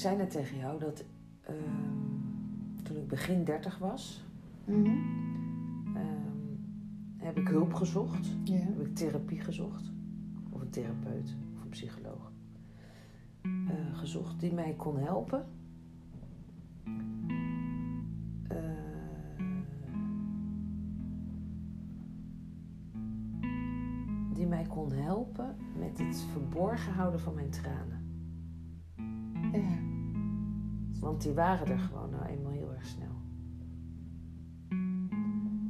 zei 0.00 0.16
net 0.16 0.30
tegen 0.30 0.56
jou 0.58 0.78
dat 0.78 1.04
ehm, 1.40 1.56
toen 2.82 2.96
ik 2.96 3.08
begin 3.08 3.44
30 3.44 3.78
was, 3.78 4.24
Mhm. 4.64 4.86
ehm, 5.96 6.36
heb 7.16 7.36
ik 7.38 7.48
hulp 7.48 7.72
gezocht. 7.74 8.28
Heb 8.50 8.80
ik 8.80 8.94
therapie 8.94 9.40
gezocht. 9.40 9.92
Of 10.50 10.60
een 10.60 10.70
therapeut 10.70 11.36
of 11.56 11.62
een 11.62 11.68
psycholoog. 11.68 12.28
eh, 13.42 13.98
gezocht 13.98 14.40
die 14.40 14.52
mij 14.54 14.74
kon 14.76 14.96
helpen. 14.98 15.44
Eh, 18.48 18.58
die 24.34 24.46
mij 24.46 24.64
kon 24.68 24.92
helpen 24.92 25.56
met 25.78 25.98
het 25.98 26.20
verborgen 26.32 26.92
houden 26.92 27.20
van 27.20 27.34
mijn 27.34 27.50
tranen. 27.50 28.09
Want 31.10 31.22
die 31.22 31.32
waren 31.32 31.66
er 31.66 31.78
gewoon 31.78 32.10
nou 32.10 32.24
eenmaal 32.24 32.52
heel 32.52 32.72
erg 32.72 32.86
snel. 32.86 33.14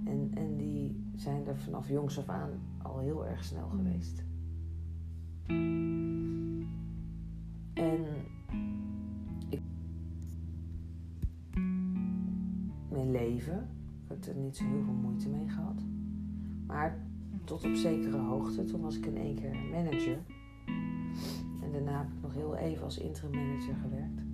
En, 0.05 0.31
en 0.35 0.57
die 0.57 1.11
zijn 1.15 1.47
er 1.47 1.59
vanaf 1.59 1.89
jongs 1.89 2.19
af 2.19 2.29
aan 2.29 2.51
al 2.83 2.99
heel 2.99 3.27
erg 3.27 3.45
snel 3.45 3.69
geweest. 3.69 4.25
En 7.75 8.05
ik, 9.49 9.63
mijn 12.89 13.11
leven, 13.11 13.69
ik 14.03 14.09
heb 14.09 14.25
er 14.25 14.35
niet 14.35 14.57
zo 14.57 14.65
heel 14.65 14.83
veel 14.83 14.93
moeite 14.93 15.29
mee 15.29 15.49
gehad. 15.49 15.83
Maar 16.67 16.99
tot 17.45 17.65
op 17.65 17.75
zekere 17.75 18.19
hoogte, 18.19 18.65
toen 18.65 18.81
was 18.81 18.97
ik 18.97 19.07
in 19.07 19.17
één 19.17 19.35
keer 19.35 19.55
manager. 19.71 20.19
En 21.63 21.73
daarna 21.73 21.99
heb 21.99 22.13
ik 22.13 22.23
nog 22.23 22.35
heel 22.35 22.57
even 22.57 22.85
als 22.85 22.99
interim 22.99 23.35
manager 23.35 23.75
gewerkt. 23.75 24.30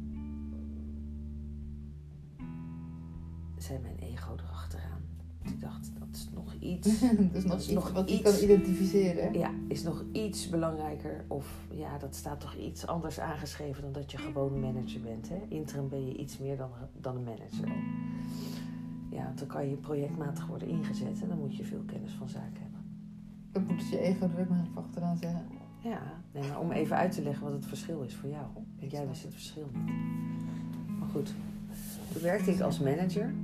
Zei 3.66 3.78
mijn 3.78 3.98
ego 3.98 4.34
erachteraan. 4.46 5.02
Ik 5.42 5.60
dacht, 5.60 5.90
dat 5.98 6.08
is 6.12 6.28
nog 6.34 6.54
iets. 6.60 7.00
dat 7.32 7.34
is 7.34 7.44
nog 7.44 7.58
iets 7.58 7.68
nog 7.68 7.92
wat 7.92 8.08
je 8.08 8.14
iets. 8.14 8.22
kan 8.22 8.42
identificeren. 8.42 9.32
Ja, 9.38 9.50
is 9.68 9.82
nog 9.82 10.04
iets 10.12 10.48
belangrijker. 10.48 11.24
Of 11.28 11.66
ja, 11.70 11.98
dat 11.98 12.14
staat 12.14 12.40
toch 12.40 12.54
iets 12.54 12.86
anders 12.86 13.20
aangeschreven 13.20 13.82
dan 13.82 13.92
dat 13.92 14.10
je 14.10 14.18
gewoon 14.18 14.60
manager 14.60 15.00
bent. 15.00 15.28
Hè? 15.28 15.42
Interim 15.48 15.88
ben 15.88 16.06
je 16.06 16.16
iets 16.16 16.38
meer 16.38 16.56
dan, 16.56 16.70
dan 17.00 17.16
een 17.16 17.24
manager. 17.24 17.68
Ja, 19.10 19.24
want 19.24 19.38
dan 19.38 19.48
kan 19.48 19.68
je 19.68 19.76
projectmatig 19.76 20.46
worden 20.46 20.68
ingezet 20.68 21.22
en 21.22 21.28
dan 21.28 21.38
moet 21.38 21.56
je 21.56 21.64
veel 21.64 21.82
kennis 21.86 22.12
van 22.12 22.28
zaken 22.28 22.62
hebben. 22.62 22.80
Dan 23.52 23.64
moet 23.64 23.88
je 23.88 23.98
ego 23.98 24.24
er 24.24 24.38
even 24.38 24.68
achteraan 24.74 25.16
zeggen. 25.16 25.46
Ja, 25.78 26.02
nee, 26.32 26.48
maar 26.48 26.60
om 26.60 26.70
even 26.70 26.96
uit 26.96 27.12
te 27.12 27.22
leggen 27.22 27.44
wat 27.44 27.52
het 27.52 27.66
verschil 27.66 28.02
is 28.02 28.14
voor 28.14 28.28
jou. 28.28 28.46
Jij 28.76 29.06
wist 29.08 29.22
het 29.22 29.32
verschil 29.32 29.70
niet. 29.72 29.94
Maar 30.98 31.08
goed, 31.08 31.34
toen 32.12 32.22
werkte 32.22 32.50
ik 32.50 32.60
als 32.60 32.78
manager. 32.78 33.34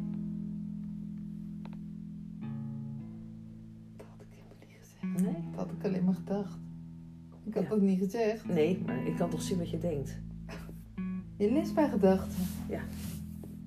Had 5.62 5.72
ik 5.78 5.84
alleen 5.84 6.04
maar 6.04 6.14
gedacht. 6.14 6.58
Ik 7.44 7.54
had 7.54 7.62
Ja. 7.62 7.68
dat 7.68 7.80
niet 7.80 7.98
gezegd. 7.98 8.46
Nee, 8.48 8.82
maar 8.86 9.06
ik 9.06 9.16
kan 9.16 9.30
toch 9.30 9.42
zien 9.42 9.58
wat 9.58 9.70
je 9.70 9.78
denkt. 9.78 10.20
Je 11.36 11.52
leest 11.52 11.74
mijn 11.74 11.90
gedachten. 11.90 12.44
Ja. 12.68 12.80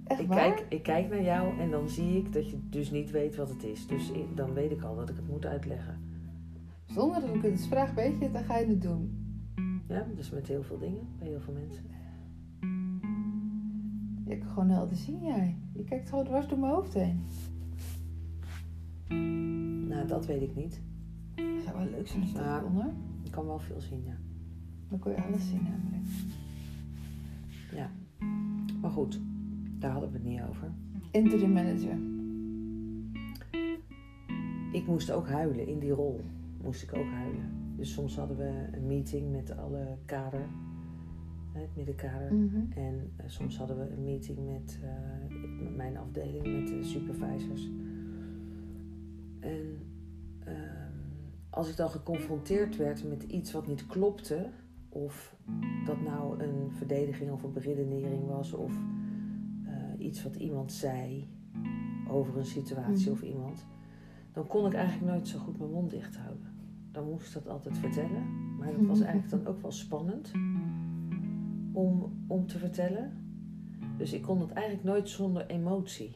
Echt 0.03 0.19
Ik 0.19 0.27
waar? 0.27 0.37
kijk, 0.37 0.65
ik 0.69 0.83
kijk 0.83 1.09
naar 1.09 1.23
jou 1.23 1.59
en 1.59 1.71
dan 1.71 1.89
zie 1.89 2.17
ik 2.17 2.33
dat 2.33 2.49
je 2.49 2.57
dus 2.69 2.91
niet 2.91 3.11
weet 3.11 3.35
wat 3.35 3.49
het 3.49 3.63
is. 3.63 3.87
Dus 3.87 4.11
ik- 4.11 4.35
dan 4.37 4.53
weet 4.53 4.71
ik 4.71 4.81
al 4.81 4.95
dat 4.95 5.09
ik 5.09 5.15
het 5.15 5.27
moet 5.29 5.45
uitleggen. 5.45 5.99
Zonder 6.85 7.21
dat 7.21 7.29
ik 7.29 7.41
het 7.41 7.51
eens 7.51 7.67
vraag, 7.67 7.93
weet 7.93 8.17
je 8.17 8.23
het, 8.23 8.33
dan 8.33 8.43
ga 8.43 8.57
je 8.57 8.67
het 8.67 8.81
doen. 8.81 9.23
Ja, 9.87 10.07
dus 10.15 10.29
met 10.31 10.47
heel 10.47 10.63
veel 10.63 10.77
dingen, 10.77 11.01
bij 11.19 11.27
heel 11.27 11.39
veel 11.39 11.53
mensen. 11.53 11.83
Je 14.27 14.37
kan 14.37 14.47
gewoon 14.49 14.69
helder 14.69 14.95
zien, 14.97 15.19
jij. 15.23 15.57
Je 15.73 15.83
kijkt 15.83 16.09
gewoon 16.09 16.25
dwars 16.25 16.47
door 16.47 16.59
mijn 16.59 16.73
hoofd 16.73 16.93
heen. 16.93 17.21
Nou, 19.87 20.07
dat 20.07 20.25
weet 20.25 20.41
ik 20.41 20.55
niet. 20.55 20.81
Dat 21.35 21.63
zou 21.63 21.77
wel 21.77 21.89
leuk 21.89 22.07
zijn 22.07 22.21
als 22.21 22.31
je 22.31 22.37
dat 22.37 22.45
Ja. 22.45 22.61
hoor. 22.61 22.93
Ik 23.23 23.31
kan 23.31 23.45
wel 23.45 23.59
veel 23.59 23.79
zien, 23.81 24.03
ja. 24.03 24.17
Dan 24.89 24.99
kon 24.99 25.11
je 25.11 25.21
alles 25.23 25.47
zien, 25.49 25.63
namelijk. 25.63 26.03
Maar 28.81 28.91
goed, 28.91 29.19
daar 29.79 29.91
hadden 29.91 30.11
we 30.11 30.17
het 30.17 30.25
niet 30.27 30.41
over. 30.49 30.71
Interim 31.11 31.51
manager. 31.51 31.97
Ik 34.71 34.87
moest 34.87 35.11
ook 35.11 35.27
huilen 35.27 35.67
in 35.67 35.79
die 35.79 35.91
rol. 35.91 36.21
Moest 36.63 36.83
ik 36.83 36.93
ook 36.95 37.05
huilen. 37.09 37.49
Dus 37.75 37.93
soms 37.93 38.15
hadden 38.15 38.37
we 38.37 38.67
een 38.77 38.87
meeting 38.87 39.31
met 39.31 39.57
alle 39.57 39.97
kader, 40.05 40.47
het 41.51 41.75
middenkader. 41.75 42.33
Mhm. 42.33 42.55
En 42.75 43.11
eh, 43.15 43.25
soms 43.27 43.57
hadden 43.57 43.77
we 43.77 43.89
een 43.93 44.03
meeting 44.03 44.37
met, 44.45 44.79
eh, 44.83 45.35
met 45.61 45.75
mijn 45.75 45.97
afdeling, 45.97 46.43
met 46.59 46.67
de 46.67 46.83
supervisors. 46.83 47.69
En 49.39 49.77
ehm, 50.39 50.84
als 51.55 51.69
ik 51.69 51.75
dan 51.75 51.89
geconfronteerd 51.89 52.77
werd 52.77 53.03
met 53.09 53.23
iets 53.23 53.51
wat 53.51 53.67
niet 53.67 53.85
klopte, 53.87 54.49
of 54.89 55.35
dat 55.85 56.01
nou 56.01 56.43
een 56.43 56.71
verdediging 56.71 57.31
of 57.31 57.43
een 57.43 57.53
beredenering 57.53 58.27
was, 58.27 58.53
of 58.53 58.73
eh, 59.65 60.05
iets 60.05 60.23
wat 60.23 60.35
iemand 60.35 60.71
zei 60.71 61.27
over 62.09 62.37
een 62.37 62.45
situatie 62.45 63.05
Mhm. 63.11 63.11
of 63.11 63.21
iemand, 63.21 63.65
dan 64.31 64.47
kon 64.47 64.65
ik 64.65 64.73
eigenlijk 64.73 65.11
nooit 65.11 65.27
zo 65.27 65.39
goed 65.39 65.57
mijn 65.59 65.71
mond 65.71 65.89
dicht 65.89 66.17
houden. 66.17 66.53
Dan 66.91 67.09
moest 67.09 67.27
ik 67.27 67.33
dat 67.43 67.47
altijd 67.53 67.77
vertellen, 67.77 68.55
maar 68.57 68.71
dat 68.71 68.85
was 68.85 68.99
Mhm. 68.99 69.07
eigenlijk 69.07 69.43
dan 69.43 69.53
ook 69.53 69.61
wel 69.61 69.71
spannend 69.71 70.31
om, 71.73 72.23
om 72.27 72.47
te 72.47 72.57
vertellen. 72.59 73.11
Dus 73.97 74.13
ik 74.13 74.21
kon 74.21 74.39
het 74.39 74.51
eigenlijk 74.51 74.85
nooit 74.87 75.09
zonder 75.09 75.45
emotie. 75.47 76.15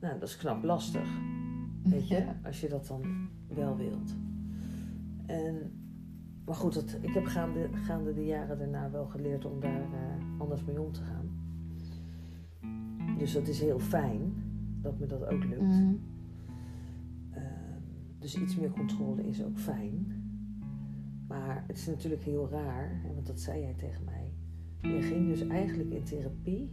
Nou, 0.00 0.18
dat 0.18 0.28
is 0.28 0.36
knap 0.36 0.62
lastig, 0.62 1.08
weet 1.82 2.08
je, 2.08 2.26
als 2.44 2.60
je 2.60 2.68
dat 2.68 2.86
dan 2.86 3.28
wel 3.48 3.76
wilt. 3.76 4.14
En, 5.26 5.70
maar 6.44 6.54
goed, 6.54 6.74
dat, 6.74 6.98
ik 7.00 7.14
heb 7.14 7.24
gaande, 7.24 7.68
gaande 7.72 8.14
de 8.14 8.24
jaren 8.24 8.58
daarna 8.58 8.90
wel 8.90 9.06
geleerd 9.06 9.44
om 9.44 9.60
daar 9.60 9.82
eh, 9.82 10.40
anders 10.40 10.64
mee 10.64 10.80
om 10.80 10.92
te 10.92 11.02
gaan. 11.02 11.30
Dus 13.18 13.32
dat 13.32 13.48
is 13.48 13.60
heel 13.60 13.78
fijn 13.78 14.34
dat 14.80 14.98
me 14.98 15.06
dat 15.06 15.26
ook 15.26 15.44
lukt. 15.44 15.60
Mhm. 15.60 15.94
Ehm, 17.30 17.80
dus 18.18 18.40
iets 18.40 18.56
meer 18.56 18.70
controle 18.70 19.26
is 19.28 19.44
ook 19.44 19.58
fijn. 19.58 20.06
Maar 21.28 21.64
het 21.66 21.76
is 21.76 21.86
natuurlijk 21.86 22.22
heel 22.22 22.48
raar, 22.50 23.02
want 23.14 23.26
dat 23.26 23.40
zei 23.40 23.60
jij 23.60 23.74
tegen 23.74 24.04
mij. 24.04 24.34
Je 24.80 25.02
ging 25.02 25.26
dus 25.26 25.46
eigenlijk 25.46 25.90
in 25.90 26.02
therapie 26.02 26.70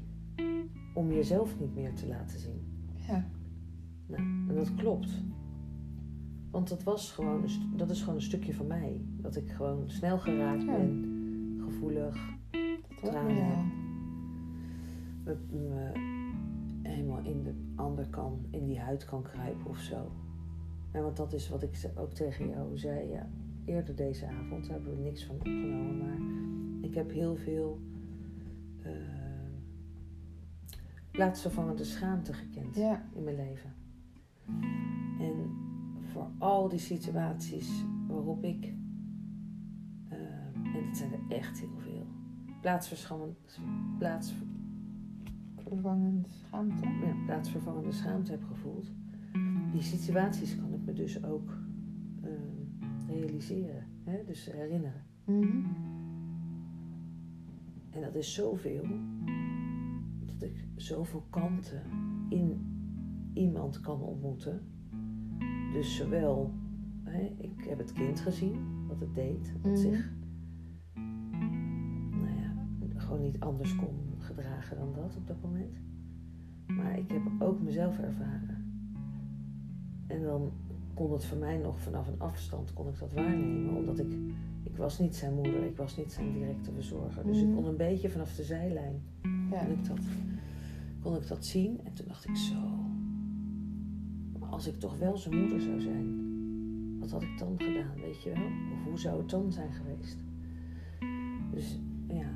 om 0.94 1.12
jezelf 1.12 1.60
niet 1.60 1.76
meer 1.76 1.94
te 1.94 2.08
laten 2.08 2.40
zien. 2.40 2.88
Ja. 3.08 3.30
Nou, 4.10 4.22
en 4.50 4.56
dat 4.56 4.76
klopt. 4.76 5.24
Want 6.52 6.70
dat, 6.70 6.84
was 6.84 7.12
gewoon 7.12 7.44
een 7.44 7.78
dat 7.78 7.90
is 7.90 8.00
gewoon 8.00 8.16
een 8.16 8.22
stukje 8.22 8.54
van 8.54 8.68
mij. 8.68 9.02
Dat 9.18 9.36
ik 9.36 9.50
gewoon 9.52 9.90
snel 9.90 10.20
geraakt 10.20 10.64
Ja. 10.64 10.76
ben, 10.78 11.62
gevoelig, 11.64 12.38
Tranen. 13.02 13.36
jou. 13.36 13.58
me, 15.24 15.38
me 15.52 15.92
helemaal 16.90 17.20
in 17.24 17.44
de 17.44 17.54
ander 17.76 18.08
kan, 18.10 18.46
in 18.50 18.66
die 18.66 18.80
huid 18.80 19.06
kan 19.06 19.22
kruipen 19.24 19.66
of 19.70 19.78
zo. 19.80 20.12
En 20.92 21.04
want 21.04 21.18
dat 21.18 21.34
is 21.34 21.50
wat 21.50 21.64
ik 21.64 21.90
ook 21.96 22.14
tegen 22.14 22.48
jou 22.50 22.78
zei 22.78 23.10
ja, 23.10 23.30
eerder 23.66 23.96
deze 23.96 24.28
avond. 24.28 24.64
Daar 24.66 24.74
hebben 24.74 24.96
we 24.96 25.02
niks 25.02 25.26
van 25.26 25.36
opgenomen, 25.36 25.98
maar 25.98 26.18
ik 26.90 26.96
heb 26.96 27.12
heel 27.12 27.36
veel 27.36 27.80
eh, 28.82 28.92
plaatsvervangende 31.12 31.84
schaamte 31.84 32.34
gekend 32.34 32.76
Ja. 32.76 33.10
in 33.16 33.24
mijn 33.24 33.36
leven. 33.36 33.74
En 35.20 35.52
voor 36.02 36.28
al 36.38 36.70
die 36.70 36.80
situaties 36.80 37.86
waarop 38.08 38.44
ik, 38.44 38.74
eh, 40.08 40.18
en 40.76 40.88
het 40.88 40.98
zijn 40.98 41.12
er 41.12 41.38
echt 41.38 41.60
heel 41.60 41.78
veel, 41.78 42.06
plaatsvervangende, 42.62 43.36
plaats, 43.98 44.34
schaamte. 46.28 46.88
ja, 46.88 47.16
plaatsvervangende 47.26 47.92
schaamte 47.92 48.32
heb 48.32 48.44
gevoeld. 48.44 48.92
Die 49.72 49.82
situaties 49.82 50.56
kan 50.56 50.74
ik 50.74 50.86
me 50.86 50.94
dus 50.94 51.24
ook 51.24 51.58
eh, 52.22 52.30
realiseren, 53.08 53.88
hè? 54.04 54.24
dus 54.26 54.46
herinneren. 54.52 55.04
Mhm. 55.26 55.66
En 57.90 58.02
dat 58.02 58.16
is 58.16 58.34
zoveel, 58.34 58.86
dat 60.26 60.42
ik 60.42 60.66
zoveel 60.76 61.26
kanten 61.30 61.82
in 62.30 62.79
iemand 63.40 63.80
kan 63.82 64.02
ontmoeten. 64.02 64.62
Dus 65.74 65.96
zowel, 65.96 66.52
hè, 67.04 67.22
ik 67.38 67.64
heb 67.68 67.78
het 67.78 67.94
kind 67.94 68.20
gezien, 68.20 68.86
wat 68.88 69.00
het 69.00 69.16
deed, 69.16 69.54
wat 69.62 69.72
Mhm. 69.72 69.76
zich 69.82 70.12
nou 72.12 72.36
ja, 72.38 72.54
gewoon 72.96 73.22
niet 73.22 73.40
anders 73.40 73.76
kon 73.76 73.98
gedragen 74.18 74.78
dan 74.78 74.94
dat 74.94 75.16
op 75.18 75.28
dat 75.28 75.42
moment. 75.42 75.78
Maar 76.68 76.98
ik 77.00 77.12
heb 77.12 77.22
ook 77.40 77.62
mezelf 77.62 78.00
ervaren. 78.00 78.66
En 80.08 80.22
dan 80.24 80.52
kon 80.94 81.12
het 81.12 81.26
voor 81.26 81.38
mij 81.38 81.58
nog 81.58 81.80
vanaf 81.82 82.08
een 82.08 82.20
afstand 82.20 82.74
kon 82.74 82.88
ik 82.88 83.00
dat 83.00 83.14
waarnemen. 83.14 83.76
Omdat 83.76 84.00
ik, 84.00 84.14
ik 84.64 84.78
was 84.78 85.00
niet 85.00 85.16
zijn 85.16 85.34
moeder, 85.34 85.64
ik 85.64 85.78
was 85.78 85.98
niet 85.98 86.12
zijn 86.12 86.34
directe 86.34 86.72
verzorger. 86.72 87.26
Dus 87.26 87.40
ik 87.42 87.46
Mhm. 87.48 87.56
kon 87.56 87.66
een 87.66 87.78
beetje 87.78 88.10
vanaf 88.10 88.36
de 88.36 88.44
zijlijn 88.44 89.02
Ja. 89.52 89.64
kon 89.64 89.72
ik 89.72 89.86
dat, 89.88 90.00
kon 91.02 91.16
ik 91.16 91.28
dat 91.28 91.46
zien. 91.46 91.80
En 91.84 91.94
toen 91.94 92.08
dacht 92.08 92.28
ik 92.28 92.36
zo, 92.36 92.56
als 94.50 94.68
ik 94.68 94.80
toch 94.80 94.98
wel 94.98 95.18
zijn 95.18 95.40
moeder 95.40 95.62
zou 95.62 95.80
zijn, 95.80 96.28
wat 97.00 97.12
had 97.12 97.22
ik 97.22 97.38
dan 97.38 97.56
gedaan, 97.58 97.96
weet 97.96 98.24
je 98.24 98.30
wel? 98.30 98.44
Of 98.74 98.84
hoe 98.84 99.00
zou 99.00 99.18
het 99.18 99.30
dan 99.30 99.52
zijn 99.52 99.74
geweest? 99.74 100.18
Dus 101.52 101.80
ja, 102.08 102.30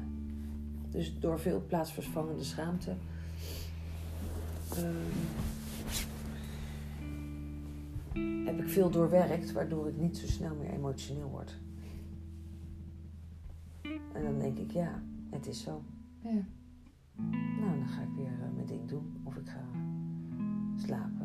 dus 0.90 1.20
door 1.20 1.40
veel 1.40 1.64
plaatsvervangende 1.68 2.44
schaamte. 2.44 2.96
ehm, 4.76 5.12
heb 8.46 8.60
ik 8.60 8.70
veel 8.70 8.90
doorwerkt, 8.90 9.52
waardoor 9.52 9.88
ik 9.88 9.98
niet 9.98 10.18
zo 10.18 10.28
snel 10.28 10.56
meer 10.56 10.70
emotioneel 10.70 11.30
word. 11.30 11.60
En 14.14 14.24
dan 14.24 14.40
denk 14.40 14.58
ik, 14.58 14.72
ja, 14.72 15.04
het 15.30 15.48
is 15.48 15.64
zo. 15.64 15.84
Ja. 16.20 16.46
Nou, 17.60 17.78
dan 17.78 17.88
ga 17.88 18.02
ik 18.02 18.10
weer 18.16 18.42
eh, 18.42 18.56
mijn 18.56 18.66
ding 18.66 18.88
doen. 18.88 19.22
Of 19.24 19.36
ik 19.36 19.48
ga 19.48 19.66
slapen. 20.76 21.23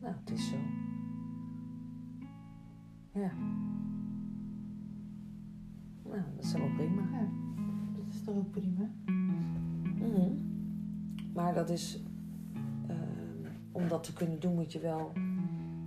Nou, 0.00 0.14
het 0.24 0.30
is 0.30 0.48
zo. 0.48 0.56
Ja. 3.20 3.30
Nou, 6.04 6.22
dat 6.34 6.44
is 6.44 6.52
helemaal 6.52 6.76
prima. 6.76 7.02
ja. 7.12 7.28
Dat 7.96 8.14
is 8.14 8.22
toch 8.22 8.36
ook 8.36 8.50
prima? 8.50 8.90
Mhm. 9.06 10.30
Maar 11.34 11.54
dat 11.54 11.70
is. 11.70 12.02
ehm, 12.88 13.52
om 13.72 13.88
dat 13.88 14.04
te 14.04 14.12
kunnen 14.12 14.40
doen, 14.40 14.54
moet 14.54 14.72
je 14.72 14.80
wel. 14.80 15.12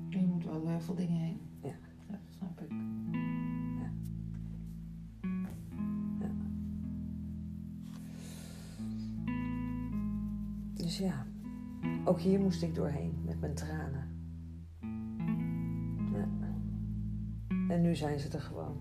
Je 0.10 0.26
moet 0.26 0.46
wel 0.46 0.68
heel 0.68 0.80
veel 0.82 0.96
dingen 0.96 1.20
heen. 1.20 1.40
Ja. 1.62 1.74
Dat 2.08 2.20
snap 2.38 2.62
ik. 2.62 2.72
Dus 10.74 10.98
ja. 10.98 11.26
Ook 12.10 12.20
hier 12.20 12.40
moest 12.40 12.62
ik 12.62 12.76
doorheen 12.76 13.22
met 13.26 13.40
mijn 13.40 13.54
tranen. 13.54 14.08
Ja. 16.14 16.28
En 17.68 17.82
nu 17.82 17.96
zijn 17.96 18.20
ze 18.20 18.30
er 18.30 18.42
gewoon. 18.42 18.78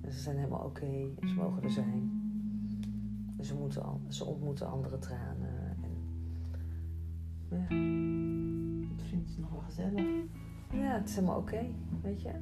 En 0.00 0.12
ze 0.12 0.20
zijn 0.20 0.36
helemaal 0.36 0.64
oké. 0.64 1.14
ze 1.26 1.34
mogen 1.34 1.62
er 1.62 1.70
zijn. 1.70 2.10
Ze, 3.40 3.54
moeten 3.54 3.84
al, 3.84 4.00
ze 4.08 4.24
ontmoeten 4.24 4.70
andere 4.70 4.98
tranen. 4.98 5.76
En, 5.82 5.90
ja. 7.50 7.66
Dat 8.96 9.06
vindt 9.06 9.30
ze 9.30 9.40
nog 9.40 9.50
wel 9.50 9.60
gezellig. 9.60 10.04
ja, 10.72 10.98
het 10.98 11.08
is 11.08 11.14
helemaal 11.14 11.38
oké. 11.38 11.66
weet 12.02 12.22
je. 12.22 12.32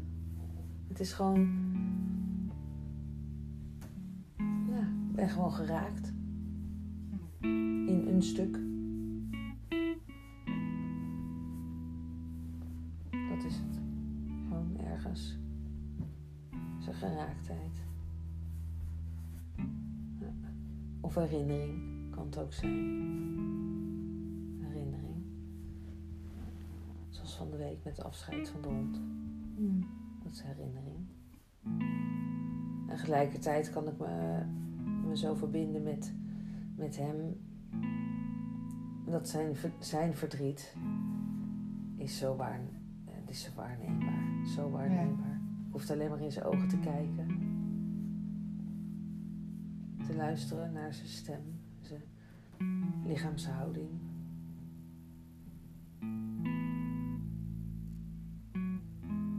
Het 0.89 1.01
is 1.01 1.13
gewoon... 1.13 1.41
Ja, 4.69 4.81
ik 5.09 5.15
ben 5.15 5.29
gewoon 5.29 5.53
geraakt. 5.53 6.13
In 7.41 8.05
een 8.09 8.23
stuk. 8.23 8.64
Of 21.17 21.21
herinnering 21.31 22.11
kan 22.11 22.27
het 22.27 22.39
ook 22.39 22.53
zijn. 22.53 22.75
Herinnering. 24.61 25.25
Zoals 27.09 27.37
van 27.37 27.51
de 27.51 27.57
week 27.57 27.85
met 27.85 27.97
het 27.97 28.07
afscheid 28.07 28.49
van 28.49 28.63
de 28.63 28.69
hond. 28.69 29.01
Hmm. 29.57 29.87
Dat 30.23 30.33
is 30.33 30.43
herinnering. 30.43 30.97
En 32.89 32.97
tegelijkertijd 32.97 33.71
kan 33.71 33.89
ik 33.89 33.99
me, 33.99 34.43
me 35.07 35.17
zo 35.17 35.35
verbinden 35.35 35.83
met, 35.83 36.15
met 36.77 36.97
hem. 36.97 37.41
Dat 39.07 39.29
zijn, 39.29 39.57
zijn 39.79 40.15
verdriet 40.15 40.77
is 41.97 42.19
zo, 42.19 42.37
waar, 42.37 42.61
het 43.05 43.31
is 43.31 43.43
zo 43.43 43.51
waarneembaar. 43.55 44.47
Zo 44.47 44.71
waarneembaar. 44.71 45.41
Ik 45.67 45.73
hoef 45.73 45.91
alleen 45.91 46.11
maar 46.11 46.21
in 46.21 46.33
zijn 46.33 46.45
ogen 46.45 46.69
te 46.69 46.79
kijken. 46.79 47.34
Te 50.07 50.15
luisteren 50.17 50.73
naar 50.73 50.95
zijn 50.95 51.09
stem. 51.09 51.61
Zijn 51.81 52.03
lichaamshouding. 53.07 53.91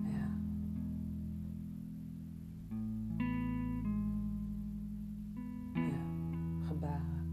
Ja. 0.03 0.27
Ja, 5.73 6.03
gebaren. 6.67 7.25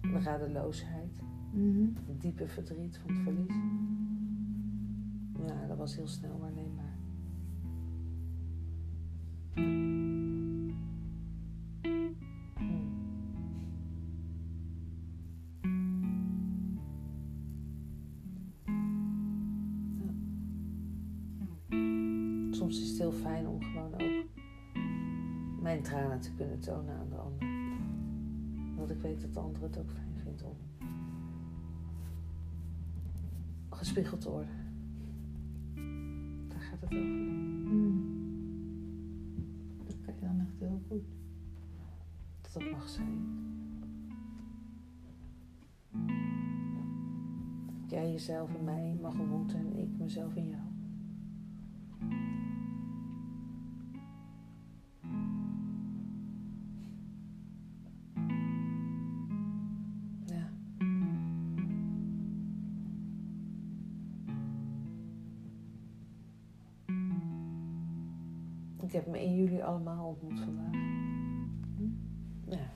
De 0.00 0.20
radeloosheid. 0.22 1.22
Mhm. 1.52 1.88
Het 2.06 2.20
diepe 2.20 2.48
verdriet 2.48 2.98
van 2.98 3.14
het 3.14 3.22
verlies. 3.22 3.54
Ja, 5.46 5.66
dat 5.66 5.76
was 5.76 5.96
heel 5.96 6.08
snel 6.08 6.38
waarneembaar. 6.38 6.85
Daar 36.48 36.60
gaat 36.60 36.80
het 36.80 36.90
over. 36.90 37.34
Dat 39.84 40.00
kan 40.00 40.14
je 40.14 40.20
dan 40.20 40.40
echt 40.40 40.58
heel 40.58 40.80
goed. 40.88 41.04
Dat 42.40 42.52
dat 42.52 42.70
mag 42.70 42.88
zijn. 42.88 43.44
Jij 47.88 48.12
jezelf 48.12 48.54
in 48.54 48.64
mij 48.64 48.98
mag 49.00 49.18
ontmoeten 49.18 49.58
en 49.58 49.76
ik 49.76 49.98
mezelf 49.98 50.34
in 50.34 50.48
jou. 50.48 50.65
Heb 68.96 69.06
me 69.06 69.22
in 69.22 69.34
jullie 69.34 69.64
allemaal 69.64 70.06
ontmoet 70.06 70.40
vandaag. 70.40 70.72
Ja. 72.48 72.70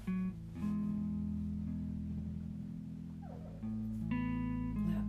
Ja. 4.88 5.04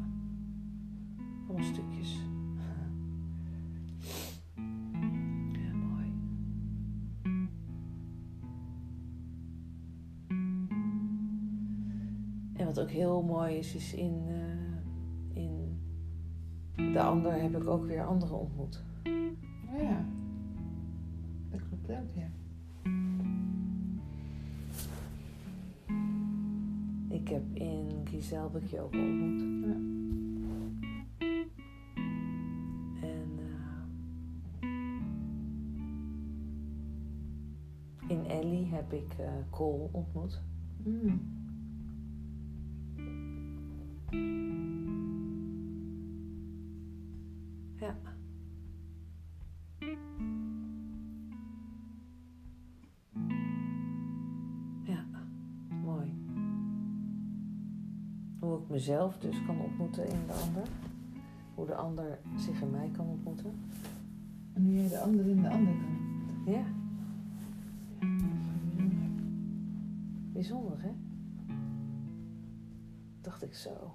Allemaal 1.48 1.66
stukjes. 1.66 2.20
Ja, 5.52 5.74
mooi. 5.74 6.14
En 12.54 12.66
wat 12.66 12.80
ook 12.80 12.90
heel 12.90 13.22
mooi 13.22 13.58
is, 13.58 13.76
is 13.76 13.94
in, 13.94 14.24
eh, 14.28 15.44
in 15.44 15.80
de 16.94 17.02
ander 17.02 17.42
heb 17.42 17.56
ik 17.56 17.68
ook 17.68 17.86
weer 17.86 18.06
anderen 18.06 18.40
ontmoet. 18.40 18.91
In 28.32 28.38
Giselle 28.38 28.50
Bukje 28.50 28.80
ook 28.82 28.94
ontmoet. 28.94 29.42
Ja. 29.62 29.76
En 33.08 33.40
eh, 38.00 38.10
in 38.10 38.26
Ellie 38.26 38.66
heb 38.66 38.94
ik 38.94 39.14
eh 39.18 39.32
Cole 39.50 39.90
ontmoet. 39.92 40.42
Hmm. 40.84 41.31
Mezelf 58.82 59.18
dus 59.18 59.46
kan 59.46 59.60
ontmoeten 59.60 60.08
in 60.08 60.26
de 60.28 60.34
ander. 60.34 60.68
Hoe 61.56 61.66
de 61.66 61.76
ander 61.76 62.20
zich 62.36 62.62
in 62.62 62.70
mij 62.70 62.90
kan 62.92 63.06
ontmoeten. 63.06 63.54
En 64.54 64.64
nu 64.64 64.74
jij 64.74 64.88
de 64.88 65.00
ander 65.00 65.28
in 65.28 65.42
de 65.42 65.50
ander 65.50 65.74
kan. 65.74 66.54
Ja, 66.54 66.64
dat 68.00 68.10
is 70.24 70.34
bijzonder. 70.34 70.82
hè? 70.82 70.92
Dacht 73.22 73.44
ik 73.44 73.54
zo. 73.54 73.94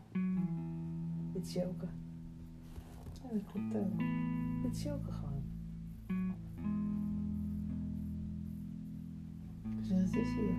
Dit 1.32 1.52
joken. 1.52 1.88
Ja, 3.22 3.28
dat 3.32 3.44
klopt 3.52 3.74
ook. 3.74 3.98
Dit 4.62 4.82
joken 4.82 5.12
gewoon. 5.12 5.42
Dus 9.76 9.88
het 9.88 10.14
is 10.14 10.34
hier. 10.34 10.56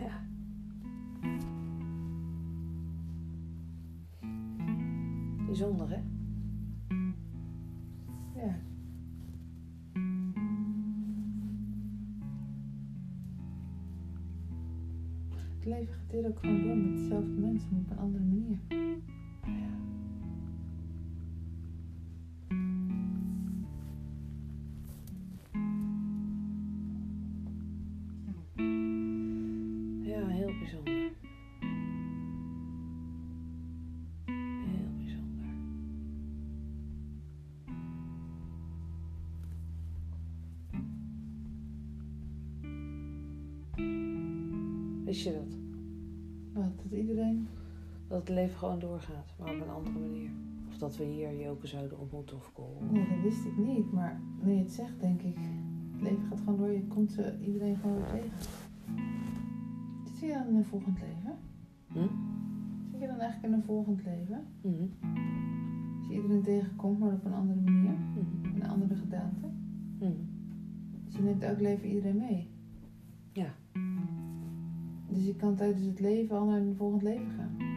Ja. 0.00 0.29
Bijzonder 5.60 5.88
hè? 5.88 6.02
Ja. 8.40 8.58
Het 15.54 15.64
leven 15.64 15.94
gaat 15.94 16.12
hier 16.12 16.26
ook 16.26 16.38
gewoon 16.38 16.62
door 16.62 16.76
met 16.76 16.96
dezelfde 16.96 17.30
mensen, 17.30 17.68
maar 17.72 17.80
op 17.80 17.90
een 17.90 17.98
andere 17.98 18.24
manier. 18.24 18.58
Leven 48.50 48.68
gewoon 48.68 48.78
doorgaat, 48.78 49.34
maar 49.38 49.54
op 49.54 49.60
een 49.60 49.70
andere 49.70 49.98
manier. 49.98 50.30
Of 50.68 50.78
dat 50.78 50.96
we 50.96 51.04
hier 51.04 51.40
Joke 51.40 51.66
zouden 51.66 51.98
ontmoeten 51.98 52.36
of 52.36 52.52
Cole. 52.52 52.90
Nee, 52.90 53.08
dat 53.08 53.22
wist 53.22 53.44
ik 53.44 53.56
niet, 53.56 53.92
maar 53.92 54.20
nu 54.42 54.52
je 54.52 54.58
het 54.58 54.72
zegt, 54.72 55.00
denk 55.00 55.22
ik... 55.22 55.36
Het 55.92 56.00
leven 56.02 56.26
gaat 56.28 56.38
gewoon 56.38 56.56
door, 56.56 56.70
je 56.70 56.86
komt 56.86 57.20
iedereen 57.40 57.76
gewoon 57.76 57.96
weer 57.96 58.10
tegen. 58.10 58.38
Zit 60.04 60.18
je 60.18 60.32
dan 60.32 60.46
in 60.46 60.54
een 60.54 60.64
volgend 60.64 61.00
leven? 61.00 61.38
Hm? 61.86 61.98
Zit 62.90 63.00
je 63.00 63.06
dan 63.06 63.18
eigenlijk 63.18 63.52
in 63.52 63.52
een 63.52 63.64
volgend 63.64 64.04
leven? 64.04 64.46
Mhm. 64.60 64.86
Als 65.98 66.08
je 66.08 66.14
iedereen 66.14 66.42
tegenkomt, 66.42 66.98
maar 66.98 67.12
op 67.12 67.24
een 67.24 67.34
andere 67.34 67.60
manier? 67.60 67.94
In 68.42 68.60
een 68.60 68.68
andere 68.68 68.94
gedaante? 68.94 69.46
Mhm. 69.98 70.12
Dus 71.04 71.16
je 71.16 71.22
neemt 71.22 71.42
elk 71.42 71.60
leven 71.60 71.88
iedereen 71.88 72.16
mee? 72.16 72.48
Ja. 73.32 73.54
Dus 75.08 75.24
je 75.24 75.36
kan 75.36 75.56
tijdens 75.56 75.84
het 75.84 76.00
leven 76.00 76.38
al 76.38 76.46
naar 76.46 76.60
een 76.60 76.76
volgend 76.76 77.02
leven 77.02 77.30
gaan? 77.30 77.69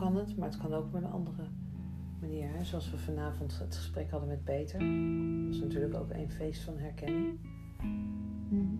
Kan 0.00 0.16
het, 0.16 0.36
maar 0.36 0.48
het 0.48 0.58
kan 0.58 0.74
ook 0.74 0.84
op 0.84 0.94
een 0.94 1.04
andere 1.04 1.42
manier. 2.20 2.48
Hè? 2.48 2.64
Zoals 2.64 2.90
we 2.90 2.98
vanavond 2.98 3.58
het 3.58 3.76
gesprek 3.76 4.10
hadden 4.10 4.28
met 4.28 4.44
Peter. 4.44 4.78
Dat 4.78 5.54
is 5.54 5.60
natuurlijk 5.60 5.94
ook 5.94 6.10
een 6.10 6.30
feest 6.30 6.62
van 6.62 6.78
herkenning. 6.78 7.38
Mhm. 8.48 8.76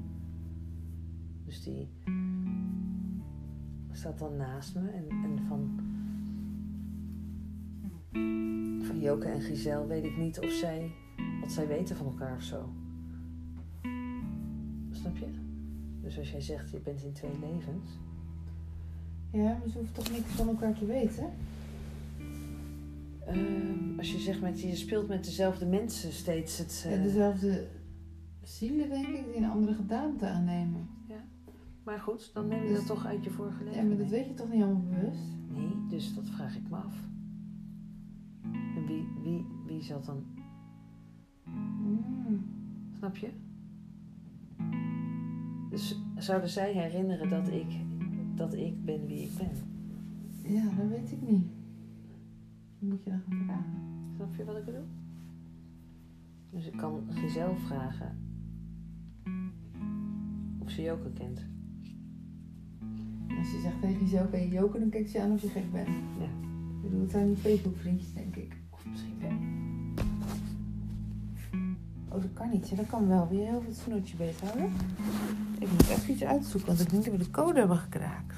Dus 1.44 1.62
die 1.62 1.88
staat 3.92 4.18
dan 4.18 4.36
naast 4.36 4.74
me. 4.74 4.90
En, 4.90 5.08
en 5.08 5.38
van, 5.48 5.80
van 8.84 9.00
Joke 9.00 9.26
en 9.26 9.40
Giselle 9.40 9.86
weet 9.86 10.04
ik 10.04 10.16
niet 10.16 10.40
of 10.40 10.50
zij, 10.50 10.92
wat 11.40 11.52
zij 11.52 11.66
weten 11.66 11.96
van 11.96 12.06
elkaar 12.06 12.36
of 12.36 12.42
zo. 12.42 12.72
Snap 14.90 15.16
je? 15.16 15.30
Dus 16.00 16.18
als 16.18 16.30
jij 16.30 16.40
zegt, 16.40 16.70
je 16.70 16.80
bent 16.80 17.02
in 17.02 17.12
twee 17.12 17.38
levens. 17.40 17.98
Ja, 19.32 19.56
maar 19.58 19.68
ze 19.68 19.78
hoeven 19.78 19.94
toch 19.94 20.10
niks 20.10 20.30
van 20.30 20.48
elkaar 20.48 20.74
te 20.74 20.86
weten? 20.86 21.30
Ehm, 23.26 23.98
als 23.98 24.12
je 24.12 24.18
zegt, 24.18 24.40
met, 24.40 24.60
je 24.60 24.76
speelt 24.76 25.08
met 25.08 25.24
dezelfde 25.24 25.66
mensen 25.66 26.12
steeds 26.12 26.58
het... 26.58 26.86
Ja, 26.88 27.02
dezelfde 27.02 27.68
zielen, 28.42 28.88
denk 28.88 29.06
ik, 29.06 29.24
die 29.24 29.36
een 29.36 29.50
andere 29.50 29.74
gedaante 29.74 30.26
aannemen. 30.26 30.88
Maar 31.84 31.98
goed, 31.98 32.30
dan 32.34 32.48
neem 32.48 32.64
je 32.64 32.72
dat 32.72 32.86
toch 32.86 33.06
uit 33.06 33.24
je 33.24 33.30
vorige 33.30 33.64
leven 33.64 33.82
Ja, 33.82 33.88
maar 33.88 33.96
dat 33.96 34.08
weet 34.08 34.26
je 34.26 34.34
toch 34.34 34.52
niet 34.52 34.62
allemaal 34.62 34.82
bewust? 34.82 35.22
Nee, 35.48 35.86
dus 35.88 36.14
dat 36.14 36.28
vraag 36.28 36.56
ik 36.56 36.70
me 36.70 36.76
af. 36.76 36.94
En 38.52 38.86
wie, 38.86 39.08
wie, 39.22 39.46
wie 39.66 39.82
zat 39.82 40.04
dan... 40.04 40.24
Mm. 41.44 42.44
Snap 42.98 43.16
je? 43.16 43.30
Dus 45.70 46.00
zouden 46.16 46.48
zij 46.48 46.72
herinneren 46.72 47.28
dat 47.28 47.48
ik, 47.48 47.76
dat 48.40 48.54
ik 48.54 48.84
ben 48.84 49.06
wie 49.06 49.22
ik 49.22 49.36
ben? 49.36 49.50
Ja, 50.52 50.62
dat 50.62 50.88
weet 50.88 51.12
ik 51.12 51.22
niet. 51.22 51.44
Dat 52.78 52.88
moet 52.88 53.04
je 53.04 53.10
dan 53.10 53.20
gaan 53.28 53.44
vragen. 53.44 54.12
Snap 54.16 54.34
je 54.34 54.44
wat 54.44 54.56
ik 54.56 54.64
bedoel? 54.64 54.86
Dus 56.50 56.66
ik 56.66 56.76
kan 56.76 57.02
Giselle 57.08 57.56
vragen 57.56 58.18
of 60.58 60.70
ze 60.70 60.82
Joke 60.82 61.10
kent. 61.12 61.46
Als 63.38 63.50
je 63.50 63.60
zegt 63.62 63.80
tegen 63.80 64.00
jezelf, 64.00 64.30
ben 64.30 64.40
je 64.40 64.48
joker, 64.48 64.80
dan 64.80 64.88
kijkt 64.88 65.10
ze 65.10 65.20
aan 65.20 65.32
of 65.32 65.42
je 65.42 65.48
gek 65.48 65.72
bent. 65.72 65.88
Ja. 66.18 66.24
Ik 66.76 66.82
bedoel, 66.82 67.00
het 67.00 67.10
zijn 67.10 67.28
niet 67.28 67.38
Facebook 67.38 67.76
vriendjes, 67.76 68.12
denk 68.12 68.36
ik. 68.36 68.56
Of 68.70 68.86
misschien 68.86 69.18
wel. 69.20 69.38
Oh, 72.08 72.22
dat 72.22 72.32
kan 72.32 72.50
niet. 72.50 72.68
Ja, 72.68 72.76
dat 72.76 72.86
kan 72.86 73.08
wel. 73.08 73.28
Wil 73.28 73.38
je 73.38 73.44
heel 73.44 73.60
veel 73.60 73.72
snoertje 73.72 74.16
beet 74.16 74.40
houden? 74.40 74.70
Ik 75.58 75.70
moet 75.70 75.88
even 75.88 76.12
iets 76.12 76.24
uitzoeken, 76.24 76.68
want 76.68 76.80
ik 76.80 76.90
denk 76.90 77.04
dat 77.04 77.12
we 77.12 77.18
de 77.18 77.30
code 77.30 77.58
hebben 77.58 77.76
gekraakt. 77.76 78.29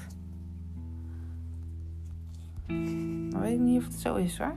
Weet 3.43 3.53
ik 3.53 3.59
niet 3.59 3.77
of 3.77 3.85
het 3.85 3.93
zo 3.93 4.15
is, 4.15 4.37
hoor. 4.37 4.55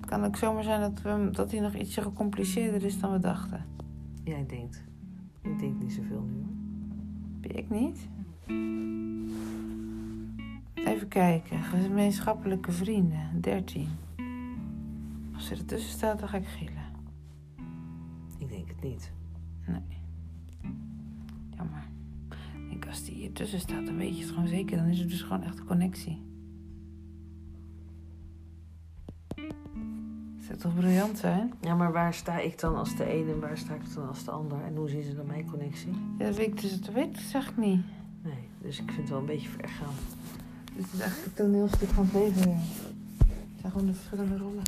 Het 0.00 0.06
kan 0.06 0.24
ook 0.24 0.36
zomaar 0.36 0.62
zijn 0.62 0.80
dat, 0.80 1.02
we, 1.02 1.28
dat 1.32 1.50
hij 1.50 1.60
nog 1.60 1.74
ietsje 1.74 2.02
gecompliceerder 2.02 2.84
is 2.84 3.00
dan 3.00 3.12
we 3.12 3.18
dachten. 3.18 3.64
Jij 4.24 4.46
denkt. 4.46 4.84
Ik 5.42 5.58
denk 5.58 5.80
niet 5.80 5.92
zoveel 5.92 6.22
nu 6.22 6.34
hoor. 6.34 6.56
Ben 7.40 7.56
ik 7.56 7.70
niet? 7.70 8.08
Even 10.74 11.08
kijken. 11.08 11.62
Gemeenschappelijke 11.62 12.72
vrienden. 12.72 13.40
13. 13.40 13.88
Als 15.34 15.50
er 15.50 15.58
ertussen 15.58 15.90
staat, 15.90 16.18
dan 16.18 16.28
ga 16.28 16.36
ik 16.36 16.46
gillen. 16.46 16.86
Ik 18.38 18.48
denk 18.48 18.68
het 18.68 18.82
niet. 18.82 19.12
Nee. 19.66 20.00
Jammer. 21.56 21.82
Ik 22.54 22.68
denk, 22.68 22.86
als 22.86 23.04
die 23.04 23.14
hier 23.14 23.32
tussen 23.32 23.60
staat, 23.60 23.86
dan 23.86 23.96
weet 23.96 24.16
je 24.16 24.22
het 24.22 24.32
gewoon 24.32 24.48
zeker. 24.48 24.76
Dan 24.76 24.86
is 24.86 25.00
er 25.00 25.08
dus 25.08 25.22
gewoon 25.22 25.42
echt 25.42 25.58
een 25.58 25.66
connectie. 25.66 26.22
Zou 30.48 30.60
toch 30.60 30.74
briljant 30.74 31.18
zijn? 31.18 31.52
Ja, 31.60 31.74
maar 31.74 31.92
waar 31.92 32.14
sta 32.14 32.38
ik 32.38 32.58
dan 32.60 32.76
als 32.76 32.96
de 32.96 33.14
een 33.14 33.28
en 33.28 33.40
waar 33.40 33.58
sta 33.58 33.74
ik 33.74 33.94
dan 33.94 34.08
als 34.08 34.24
de 34.24 34.30
ander? 34.30 34.58
En 34.64 34.76
hoe 34.76 34.88
zien 34.88 35.02
ze 35.02 35.14
dan 35.14 35.26
mijn 35.26 35.50
connectie? 35.50 35.92
Ja, 36.18 36.24
dat 36.26 36.36
weet 36.36 36.46
ik 36.46 36.60
dus. 36.60 36.80
Dat 36.80 36.94
weet 36.94 37.06
ik 37.06 37.16
zeg 37.20 37.48
ik 37.50 37.56
niet. 37.56 37.80
Nee, 38.22 38.48
dus 38.60 38.78
ik 38.80 38.84
vind 38.86 39.00
het 39.00 39.08
wel 39.08 39.18
een 39.18 39.26
beetje 39.26 39.48
ver 39.48 39.68
gaan. 39.68 39.94
Dit 40.76 40.86
is 40.92 41.00
eigenlijk 41.00 41.24
het 41.24 41.36
toneelstuk 41.36 41.88
van 41.88 42.04
het 42.04 42.14
leven. 42.14 42.50
Het 42.52 43.60
zijn 43.60 43.72
gewoon 43.72 43.86
de 43.86 43.92
verschillende 43.94 44.36
rollen. 44.36 44.62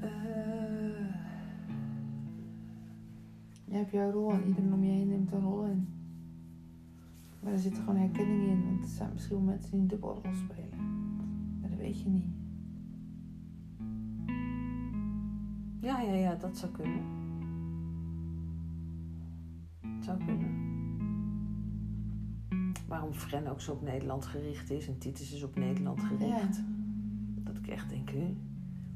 Eh, 0.00 0.08
Jij 3.64 3.78
hebt 3.78 3.90
jouw 3.90 4.10
rol 4.10 4.32
iedereen 4.46 4.72
om 4.72 4.81
Maar 7.62 7.70
er 7.70 7.76
zit 7.76 7.84
gewoon 7.86 8.00
herkenning 8.00 8.42
in, 8.42 8.64
want 8.64 8.82
er 8.84 8.90
zijn 8.90 9.10
misschien 9.12 9.36
wel 9.36 9.44
mensen 9.44 9.70
die 9.70 9.80
een 9.80 9.86
dubbele 9.86 10.12
rol 10.12 10.34
spelen. 10.34 10.78
Maar 11.60 11.70
dat 11.70 11.78
weet 11.78 12.00
je 12.00 12.08
niet. 12.08 12.26
ja, 15.80 16.00
ja, 16.00 16.12
ja, 16.12 16.34
dat 16.34 16.56
zou 16.58 16.72
kunnen. 16.72 17.02
Zou 20.00 20.24
kunnen. 20.24 20.50
Waarom 22.88 23.12
Fren 23.12 23.46
ook 23.46 23.60
zo 23.60 23.72
op 23.72 23.82
Nederland 23.82 24.24
gericht 24.26 24.70
is 24.70 24.88
en 24.88 24.98
Titus 24.98 25.32
is 25.34 25.42
op 25.42 25.56
Nederland 25.56 26.00
gericht. 26.00 26.60
Dat 27.36 27.56
ik 27.56 27.66
echt 27.66 27.88
denk, 27.88 28.10
hè, 28.10 28.36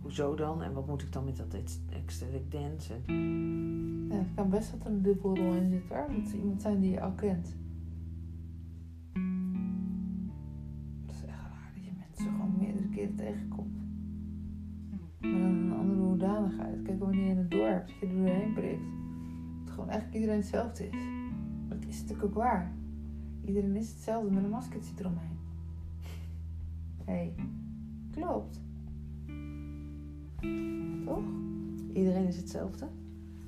hoezo 0.01 0.35
dan? 0.35 0.63
En 0.63 0.73
wat 0.73 0.87
moet 0.87 1.03
ik 1.03 1.13
dan 1.13 1.25
met 1.25 1.37
dat 1.37 1.55
ex- 1.55 1.81
ecstatic 1.91 2.51
dance? 2.51 2.95
En, 3.07 4.07
Ja, 4.11 4.17
het 4.17 4.35
kan 4.35 4.51
best 4.51 4.71
dat 4.71 4.81
er 4.81 4.87
een 4.87 5.03
dubbelrol 5.03 5.55
in 5.55 5.69
zit 5.69 5.89
hoor. 5.89 6.07
Moet 6.11 6.33
iemand 6.33 6.63
zijn 6.63 6.81
die 6.81 6.91
je 6.91 7.01
al 7.01 7.13
kent. 7.13 7.57
Dat 18.01 18.09
je 18.09 18.15
er 18.17 18.25
doorheen 18.25 18.53
prikt. 18.53 18.83
Dat 19.65 19.75
gewoon 19.75 19.89
eigenlijk 19.89 20.21
iedereen 20.21 20.41
hetzelfde 20.41 20.87
is. 20.87 21.05
Maar 21.69 21.79
dat 21.79 21.89
is 21.89 22.01
natuurlijk 22.01 22.29
ook 22.29 22.35
waar. 22.35 22.73
Iedereen 23.45 23.77
is 23.77 23.89
hetzelfde 23.89 24.31
met 24.31 24.45
een 24.45 24.51
maskertje 24.51 24.93
eromheen. 24.99 25.39
Hé, 27.05 27.13
hey, 27.13 27.35
klopt. 28.11 28.61
Toch? 31.05 31.25
Iedereen 31.93 32.27
is 32.27 32.37
hetzelfde? 32.37 32.89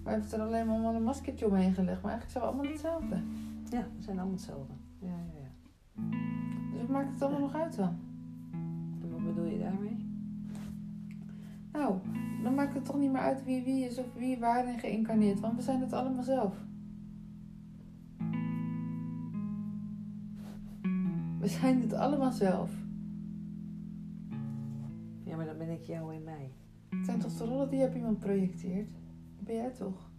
Maar 0.02 0.14
heeft 0.14 0.32
er 0.32 0.40
alleen 0.40 0.66
maar 0.66 0.74
allemaal 0.74 0.94
een 0.94 1.02
maskertje 1.02 1.46
omheen 1.46 1.74
gelegd. 1.74 2.02
Maar 2.02 2.10
eigenlijk 2.10 2.30
zijn 2.30 2.44
we 2.44 2.50
allemaal 2.50 2.72
hetzelfde. 2.72 3.16
Ja, 3.70 3.86
we 3.96 4.02
zijn 4.02 4.16
allemaal 4.16 4.36
hetzelfde. 4.36 4.72
Ja, 4.98 5.08
ja, 5.08 5.40
ja. 5.40 5.50
Dus 6.70 6.80
wat 6.80 6.88
maakt 6.88 7.12
het 7.12 7.22
allemaal 7.22 7.40
nog 7.40 7.54
uit 7.54 7.76
dan? 7.76 7.96
En 9.02 9.10
wat 9.10 9.24
bedoel 9.24 9.50
je 9.50 9.58
daarmee? 9.58 10.06
Nou, 11.72 11.98
dan 12.42 12.54
maakt 12.54 12.74
het 12.74 12.84
toch 12.84 12.98
niet 12.98 13.12
meer 13.12 13.20
uit 13.20 13.44
wie 13.44 13.62
wie 13.62 13.84
is 13.84 13.98
of 13.98 14.14
wie 14.14 14.38
waarin 14.38 14.78
geïncarneerd. 14.78 15.40
Want 15.40 15.56
we 15.56 15.62
zijn 15.62 15.80
het 15.80 15.92
allemaal 15.92 16.22
zelf. 16.22 16.66
We 21.38 21.48
zijn 21.48 21.80
het 21.80 21.92
allemaal 21.92 22.32
zelf. 22.32 22.70
Ja, 25.24 25.36
maar 25.36 25.46
dan 25.46 25.58
ben 25.58 25.70
ik 25.70 25.82
jou 25.82 26.14
in 26.14 26.24
mij. 26.24 26.52
Het 26.88 27.04
zijn 27.04 27.18
toch 27.18 27.32
de 27.32 27.44
rollen 27.44 27.70
die 27.70 27.78
je 27.78 27.86
op 27.86 27.94
iemand 27.94 28.18
projecteert? 28.18 28.90
Dat 29.36 29.46
ben 29.46 29.54
jij 29.54 29.70
toch? 29.70 30.10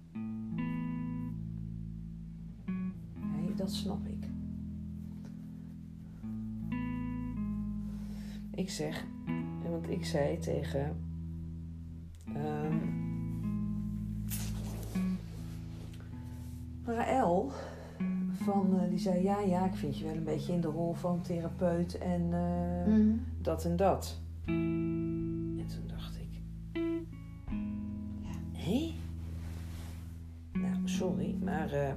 Nee, 3.35 3.53
dat 3.55 3.71
snap 3.71 4.07
ik. 4.07 4.27
Ik 8.51 8.69
zeg, 8.69 9.05
en 9.63 9.71
want 9.71 9.89
ik 9.89 10.05
zei 10.05 10.37
tegen. 10.37 11.08
Ehm 12.35 12.77
Raël, 16.85 17.51
van, 18.43 18.79
eh, 18.79 18.89
die 18.89 18.99
zei: 18.99 19.23
Ja, 19.23 19.39
ja, 19.39 19.65
ik 19.65 19.73
vind 19.75 19.97
je 19.97 20.05
wel 20.05 20.15
een 20.15 20.23
beetje 20.23 20.53
in 20.53 20.61
de 20.61 20.67
rol 20.67 20.93
van 20.93 21.21
therapeut 21.21 21.97
en 21.97 22.21
eh, 22.33 22.93
Mhm. 22.93 23.11
dat 23.41 23.65
en 23.65 23.75
dat. 23.75 24.19
En 24.45 25.65
toen 25.67 25.87
dacht 25.87 26.15
ik: 26.17 26.41
Hé? 28.53 28.93
Nou, 30.53 30.75
sorry, 30.85 31.35
maar. 31.43 31.71
eh, 31.71 31.93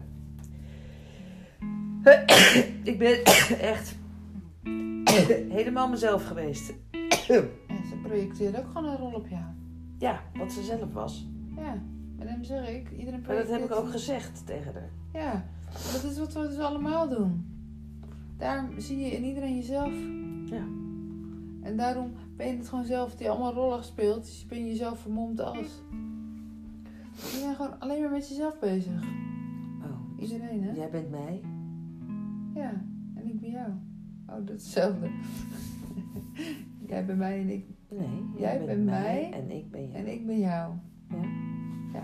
ik 2.93 2.99
ben 2.99 3.25
echt 3.75 3.97
helemaal 5.59 5.89
mezelf 5.89 6.27
geweest. 6.27 6.75
En 7.69 7.85
ze 7.89 7.97
projecteert 8.03 8.59
ook 8.59 8.67
gewoon 8.67 8.85
een 8.91 8.97
rol 8.97 9.13
op 9.13 9.27
jou. 9.29 9.45
Ja, 10.03 10.23
wat 10.35 10.53
ze 10.53 10.63
zelf 10.63 10.93
was. 10.93 11.27
Ja, 11.57 11.73
en 12.19 12.27
dan 12.27 12.45
zeg 12.45 12.69
ik, 12.69 12.91
iedereen 12.91 13.23
Maar 13.27 13.37
dat 13.37 13.49
heb 13.49 13.65
ik 13.65 13.73
ook 13.73 13.91
gezegd 13.91 14.47
tegen 14.47 14.73
haar. 14.75 14.91
Ja, 15.13 15.45
dat 15.73 16.11
is 16.11 16.19
wat 16.19 16.33
we 16.33 16.49
dus 16.49 16.59
allemaal 16.59 17.09
doen. 17.09 17.47
Daarom 18.37 18.81
zie 18.81 18.99
je 18.99 19.11
in 19.11 19.25
iedereen 19.25 19.57
jezelf. 19.57 19.93
Ja. 20.45 20.65
En 21.63 21.77
daarom 21.77 22.13
ben 22.37 22.47
je 22.47 22.57
het 22.57 22.69
gewoon 22.69 22.85
zelf 22.85 23.17
die 23.17 23.31
allemaal 23.31 23.53
rollen 23.53 23.85
speelt. 23.85 24.25
Dus 24.25 24.41
je 24.41 24.47
bent 24.47 24.67
jezelf 24.67 24.99
vermomd 24.99 25.41
als. 25.41 25.83
Je 27.15 27.41
bent 27.45 27.57
gewoon 27.57 27.81
alleen 27.81 28.01
maar 28.01 28.11
met 28.11 28.29
jezelf 28.29 28.59
bezig. 28.59 29.03
Oh, 29.83 30.21
Iedereen, 30.21 30.63
hè? 30.63 30.73
jij 30.73 30.91
bent 30.91 31.11
mij. 31.11 31.41
Ja, 32.55 32.85
en 33.15 33.27
ik 33.29 33.41
ben 33.41 33.51
jou. 33.51 33.71
Oh, 34.27 34.47
dat 34.47 34.57
is 34.57 34.63
hetzelfde. 34.63 35.11
Jij 36.87 37.07
bent 37.07 37.19
mij 37.19 37.41
en 37.41 37.49
ik, 37.49 37.65
Nee, 37.99 38.25
Jij 38.37 38.65
bent 38.67 38.85
mij 38.85 39.33
en 39.33 39.51
ik 39.51 39.71
ben 39.71 39.91
jij. 39.91 40.01
en 40.01 40.13
ik 40.13 40.27
ben 40.27 40.39
jou. 40.39 40.73
Ja. 41.11 41.23
Ja. 41.93 42.03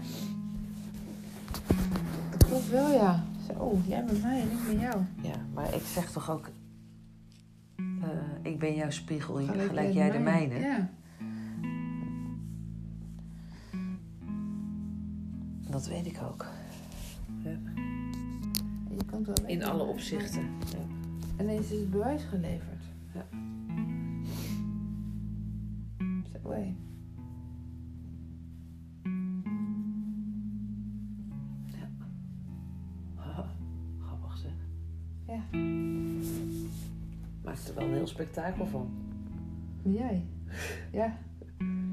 Dat 2.30 2.44
klopt 2.48 2.70
wel, 2.70 2.92
ja. 2.92 3.24
Zo, 3.46 3.78
jij 3.86 4.04
bent 4.04 4.22
mij 4.22 4.40
en 4.40 4.50
ik 4.50 4.58
ben 4.66 4.78
jou. 4.78 5.02
Ja, 5.22 5.34
maar 5.54 5.74
ik 5.74 5.82
zeg 5.82 6.10
toch 6.12 6.30
ook... 6.30 6.50
eh, 7.76 8.08
ik 8.42 8.58
ben 8.58 8.74
jouw 8.74 8.90
spiegel, 8.90 9.34
gelijk, 9.34 9.68
Gelijk 9.68 9.92
jij 9.92 10.10
de 10.10 10.18
mijne. 10.18 10.58
Ja. 10.58 10.88
Dat 15.70 15.86
weet 15.86 16.06
ik 16.06 16.18
ook. 16.30 16.46
Je 17.42 19.04
kan 19.06 19.24
het 19.24 19.38
wel 19.40 19.48
In 19.48 19.64
alle 19.64 19.82
opzichten. 19.82 20.42
Ja. 20.42 21.42
Ineens 21.44 21.70
is 21.70 21.78
het 21.80 21.90
bewijs 21.90 22.22
geleverd. 22.24 22.82
Ja. 23.14 23.24
Hé. 26.50 26.76
Haha, 33.14 33.50
Grappig 33.98 34.36
zeg. 34.36 34.52
Ja. 35.26 35.58
Maakt 37.44 37.68
er 37.68 37.74
wel 37.74 37.84
een 37.84 37.94
heel 37.94 38.06
spektakel 38.06 38.66
van. 38.66 38.88
Jij? 39.82 40.24
Ja. 40.92 41.18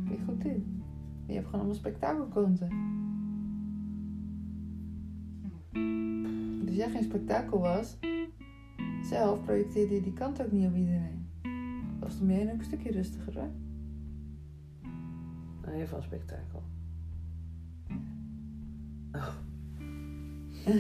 Je 0.10 0.18
goed 0.26 0.46
in? 0.46 0.84
Je 1.26 1.34
hebt 1.34 1.46
gewoon 1.46 1.60
allemaal 1.60 1.80
spektakelkonten. 1.80 2.70
Dus 6.65 6.76
jij 6.76 6.89
geen 6.89 7.04
spektakel 7.04 7.60
was, 7.60 7.98
zelf 9.04 9.44
projecteerde 9.44 9.94
je 9.94 10.02
die 10.02 10.13
kant 10.13 10.41
ook 10.41 10.52
niet 10.52 10.68
op 10.68 10.76
iedereen. 10.76 11.30
Was 12.00 12.13
het 12.13 12.22
om 12.22 12.30
je 12.30 12.36
heen 12.36 12.52
ook 12.52 12.58
een 12.58 12.63
stukje 12.63 12.91
rustiger 12.91 13.39
hoor. 13.39 13.50
Nou, 15.65 15.78
heel 15.78 15.88
veel 15.88 16.01
spektakel. 16.01 16.63
Oh, 19.12 19.28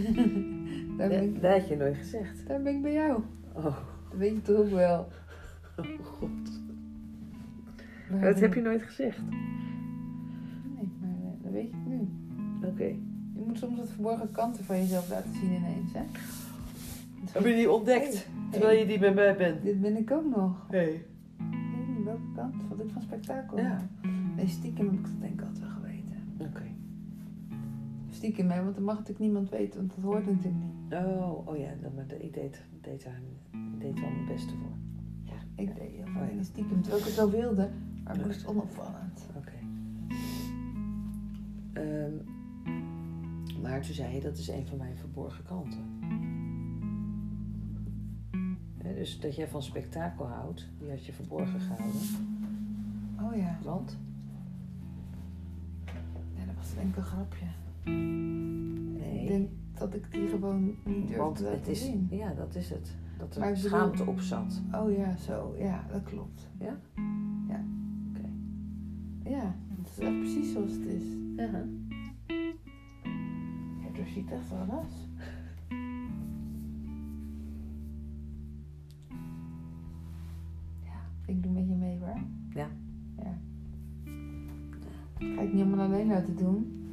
Daar 0.97 1.07
ben, 1.09 1.09
dat, 1.09 1.21
ik, 1.21 1.41
dat 1.41 1.51
had 1.51 1.67
je 1.67 1.75
nooit 1.75 1.97
gezegd. 1.97 2.47
daar 2.47 2.61
ben 2.61 2.75
ik 2.75 2.81
bij 2.81 2.93
jou. 2.93 3.21
Oh, 3.53 3.63
Dat 3.63 4.17
weet 4.17 4.35
je 4.35 4.41
toch 4.41 4.57
ook 4.57 4.69
wel. 4.69 5.07
oh 5.77 5.85
god. 6.05 6.29
Maar- 8.11 8.21
Dat 8.21 8.39
heb 8.39 8.53
je 8.53 8.61
nooit 8.61 8.81
gezegd. 8.83 9.19
Nee, 10.75 10.89
maar 11.01 11.09
eh, 11.09 11.43
dat 11.43 11.51
weet 11.51 11.69
je 11.69 11.77
nu. 11.87 12.07
Oké. 12.67 12.83
Je 13.33 13.43
moet 13.45 13.57
soms 13.57 13.77
wat 13.77 13.89
verborgen 13.89 14.31
kanten 14.31 14.63
van 14.63 14.77
jezelf 14.77 15.09
laten 15.09 15.33
zien 15.33 15.51
ineens, 15.51 15.93
hè? 15.93 16.01
Heb 17.33 17.43
je 17.45 17.55
die 17.55 17.71
ontdekt? 17.71 18.13
Hey, 18.13 18.49
Terwijl 18.51 18.79
je 18.79 18.85
die 18.85 18.99
bij 18.99 19.13
mij 19.13 19.35
bent. 19.37 19.61
Dit 19.61 19.81
ben 19.81 19.97
ik 19.97 20.11
ook 20.11 20.35
nog. 20.35 20.65
Hey. 20.69 20.93
Ik 20.93 21.05
weet 21.77 21.95
niet 21.97 22.05
welke 22.05 22.31
kant, 22.35 22.55
wat 22.69 22.79
ik 22.79 22.89
van 22.93 23.01
spektakel 23.01 23.57
Ja. 23.59 23.81
Nee, 24.45 24.53
stiekem 24.53 24.85
heb 24.85 24.95
ik 24.95 25.03
dat 25.03 25.19
denk 25.19 25.33
ik 25.33 25.41
altijd 25.41 25.59
wel 25.59 25.69
geweten. 25.69 26.23
Oké. 26.39 26.63
Stiekem, 28.09 28.49
hè, 28.49 28.63
want 28.63 28.75
dat 28.75 28.83
mag 28.83 28.93
natuurlijk 28.95 29.25
niemand 29.25 29.49
weten, 29.49 29.79
want 29.79 29.91
dat 29.95 30.03
hoort 30.03 30.25
natuurlijk 30.25 30.63
niet. 30.63 30.93
Oh, 30.93 31.47
oh 31.47 31.57
ja, 31.57 31.69
dan, 31.81 31.93
maar 31.95 32.11
ik 32.19 32.33
deed, 32.33 32.61
deed 32.81 33.03
daar 33.03 33.21
deed 33.79 33.99
wel 33.99 34.09
mijn 34.11 34.25
beste 34.27 34.53
voor. 34.55 34.75
Ik 35.55 35.75
deed 35.75 35.91
heel 35.91 36.03
Oh, 36.05 36.11
veel 36.11 36.21
ja. 36.21 36.27
dingen 36.27 36.45
stiekem, 36.45 36.81
terwijl 36.81 37.01
ik 37.01 37.07
het 37.07 37.15
wel 37.15 37.29
wilde, 37.29 37.69
maar 38.03 38.17
Ja. 38.19 38.25
moest 38.25 38.47
onopvallend. 38.47 39.27
Oké. 39.35 39.51
Ehm, 41.73 42.13
maar 43.61 43.81
toen 43.81 43.93
zei 43.93 44.15
je, 44.15 44.21
dat 44.21 44.37
is 44.37 44.47
een 44.47 44.67
van 44.67 44.77
mijn 44.77 44.97
verborgen 44.97 45.43
kanten. 45.43 45.83
Dus 48.95 49.19
dat 49.19 49.35
jij 49.35 49.47
van 49.47 49.61
spektakel 49.63 50.27
houdt, 50.27 50.69
die 50.79 50.89
had 50.89 51.05
je 51.05 51.13
verborgen 51.13 51.59
gehouden. 51.59 52.01
Oh 53.21 53.35
ja, 53.35 53.57
Want? 53.63 53.97
Dat 56.65 56.73
was 56.73 56.83
denk 56.83 56.89
ik 56.89 56.97
een 56.97 57.03
grapje. 57.03 57.45
Nee. 58.99 59.21
Ik 59.21 59.27
denk 59.27 59.49
dat 59.73 59.93
ik 59.95 60.11
die 60.11 60.27
gewoon 60.27 60.65
niet 60.65 61.07
durfde 61.07 61.17
Want 61.17 61.35
te 61.37 61.45
het 61.45 61.67
is, 61.67 61.81
zien. 61.85 62.07
ja, 62.09 62.33
dat 62.33 62.55
is 62.55 62.69
het. 62.69 62.95
Dat 63.17 63.37
Maar 63.37 63.47
er 63.47 63.53
bedoel- 63.53 63.69
schaamte 63.69 64.05
op 64.05 64.19
zat. 64.19 64.61
Oh 64.73 64.91
ja, 64.97 65.15
zo, 65.17 65.55
ja, 65.57 65.85
dat 65.91 66.03
klopt. 66.03 66.49
Ja? 66.59 66.77
Ja. 67.47 67.63
Oké. 68.09 68.29
Ja, 69.29 69.55
dat 69.77 69.91
is 69.91 69.99
echt 69.99 70.19
precies 70.19 70.51
zoals 70.51 70.71
het 70.71 70.85
is. 70.85 71.03
Ja. 71.35 71.63
Je 73.79 73.89
doorziet 73.93 74.31
echt 74.31 74.51
alles. 74.51 75.04
doen. 86.37 86.89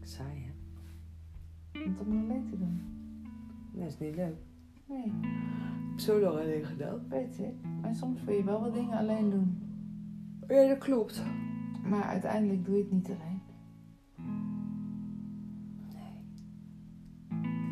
Saai, 0.00 0.38
hè? 0.38 0.50
Om 1.84 1.90
het 1.90 2.00
alleen 2.00 2.46
te 2.50 2.58
doen. 2.58 2.80
Dat 3.72 3.88
is 3.88 3.98
niet 3.98 4.16
leuk. 4.16 4.36
Nee. 4.86 5.04
Ik 5.04 5.12
heb 5.90 5.98
zo 5.98 6.20
lang 6.20 6.38
alleen 6.38 6.64
gedaan. 6.64 7.08
Weet 7.08 7.38
ik. 7.38 7.54
Maar 7.80 7.94
soms 7.94 8.24
wil 8.24 8.34
je 8.34 8.44
wel 8.44 8.60
wat 8.60 8.74
dingen 8.74 8.98
alleen 8.98 9.30
doen. 9.30 9.58
Oh 10.40 10.50
ja, 10.50 10.68
dat 10.68 10.78
klopt. 10.78 11.24
Maar 11.84 12.02
uiteindelijk 12.02 12.64
doe 12.64 12.76
je 12.76 12.82
het 12.82 12.92
niet 12.92 13.10
alleen. 13.10 13.40
Nee. 15.92 16.24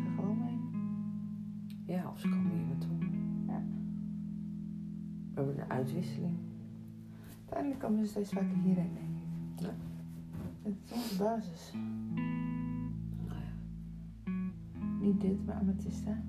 Ik 0.03 0.15
ga 0.15 0.21
mee. 0.21 0.59
Ja, 1.85 2.03
als 2.03 2.23
ik 2.23 2.31
kan 2.31 2.49
hier 2.51 2.65
naartoe. 2.67 2.97
Ja. 3.47 3.63
We 5.33 5.35
hebben 5.35 5.59
een 5.59 5.69
uitwisseling. 5.69 6.37
Uiteindelijk 7.39 7.79
komen 7.81 8.05
ze 8.05 8.09
steeds 8.09 8.31
vaker 8.33 8.57
hierheen 8.63 8.93
mee. 8.93 9.08
Ja. 9.61 9.73
Het 10.61 10.73
is 10.85 10.91
onze 10.91 11.17
basis. 11.17 11.71
Nou 13.27 13.39
ja. 13.39 13.51
Niet 15.01 15.21
dit, 15.21 15.45
maar 15.45 15.55
amethysta. 15.55 16.21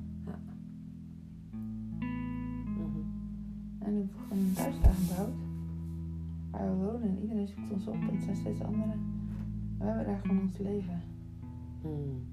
Mhm. 2.75 3.01
En 3.79 3.93
we 3.93 3.99
hebben 3.99 4.11
gewoon 4.23 4.39
een 4.39 4.55
daar 4.55 4.73
gebouwd. 4.73 5.35
Waar 6.51 6.71
we 6.71 6.85
wonen 6.85 7.09
en 7.09 7.21
iedereen 7.21 7.49
zoekt 7.49 7.71
ons 7.71 7.87
op 7.87 7.95
en 7.95 8.15
het 8.15 8.23
zijn 8.23 8.37
steeds 8.37 8.61
anderen. 8.61 8.93
En 8.93 9.79
we 9.79 9.85
hebben 9.85 10.05
daar 10.07 10.19
gewoon 10.21 10.41
ons 10.41 10.59
leven. 10.59 11.03
Hmm. 11.83 12.29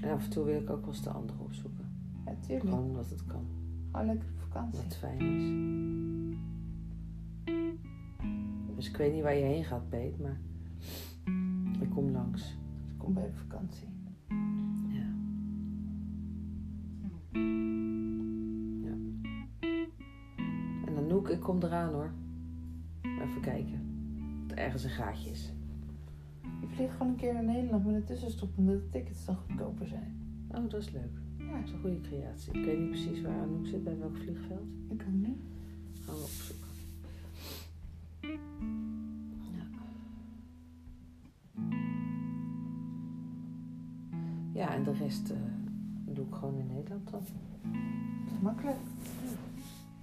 En 0.00 0.10
af 0.10 0.24
en 0.24 0.30
toe 0.30 0.44
wil 0.44 0.60
ik 0.60 0.70
ook 0.70 0.80
wel 0.80 0.88
eens 0.88 1.02
de 1.02 1.10
andere 1.10 1.38
opzoeken. 1.38 1.84
Ja, 2.26 2.34
tuurlijk. 2.40 2.68
Gewoon 2.68 2.84
omdat 2.84 3.10
het 3.10 3.26
kan. 3.26 3.44
Gewoon 3.90 4.06
lekker 4.06 4.28
op 4.28 4.40
vakantie. 4.40 4.82
Wat 4.82 4.96
fijn 4.96 5.20
is. 5.20 6.01
Dus 8.82 8.90
ik 8.90 8.96
weet 8.96 9.12
niet 9.12 9.22
waar 9.22 9.36
je 9.36 9.44
heen 9.44 9.64
gaat, 9.64 9.88
Peet, 9.88 10.18
maar 10.18 10.40
ik 11.80 11.90
kom 11.90 12.10
langs. 12.10 12.56
Kom 12.96 13.14
bij 13.14 13.26
de 13.26 13.32
vakantie. 13.32 13.88
Ja. 14.88 15.06
ja. 18.82 18.96
En 20.86 20.96
Anouk, 20.96 21.28
ik 21.28 21.40
kom 21.40 21.62
eraan 21.62 21.92
hoor. 21.92 22.12
Even 23.02 23.40
kijken. 23.40 23.80
Of 24.44 24.50
er 24.50 24.58
ergens 24.58 24.84
een 24.84 24.90
gaatje 24.90 25.30
is. 25.30 25.52
Je 26.60 26.66
vliegt 26.66 26.92
gewoon 26.92 27.08
een 27.08 27.16
keer 27.16 27.32
naar 27.32 27.44
Nederland 27.44 27.84
met 27.84 27.94
een 27.94 28.04
tussenstop 28.04 28.58
omdat 28.58 28.80
de 28.80 28.88
tickets 28.88 29.24
dan 29.24 29.36
goedkoper 29.36 29.86
zijn. 29.86 30.16
Oh, 30.48 30.70
dat 30.70 30.80
is 30.80 30.90
leuk. 30.90 31.20
Ja, 31.38 31.52
Dat 31.52 31.64
is 31.64 31.72
een 31.72 31.80
goede 31.80 32.00
creatie. 32.00 32.52
Ik 32.52 32.64
weet 32.64 32.78
niet 32.78 32.90
precies 32.90 33.22
waar 33.22 33.40
Anouk 33.40 33.66
zit, 33.66 33.84
bij 33.84 33.98
welk 33.98 34.16
vliegveld. 34.16 34.66
ik 34.88 35.02
ook 35.02 35.12
niet. 35.12 35.38
Gaan 36.00 36.14
we 36.14 36.22
opzoeken. 36.22 36.41
Rest 45.12 45.30
eh, 45.30 45.36
doe 46.14 46.26
ik 46.26 46.34
gewoon 46.34 46.58
in 46.58 46.66
Nederland 46.66 47.10
dan. 47.10 47.20
Dat 48.24 48.32
is 48.32 48.40
makkelijk. 48.40 48.76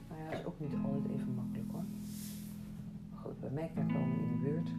Maar 0.07 0.17
ja, 0.17 0.29
dat 0.29 0.39
is 0.39 0.45
ook 0.45 0.59
niet 0.59 0.73
altijd 0.83 1.13
even 1.13 1.35
makkelijk 1.35 1.71
hoor. 1.71 1.83
Maar 3.09 3.19
goed, 3.19 3.39
bij 3.39 3.49
Mekka 3.49 3.81
komen 3.81 4.15
we 4.17 4.23
in 4.23 4.31
de 4.31 4.37
buurt. 4.43 4.69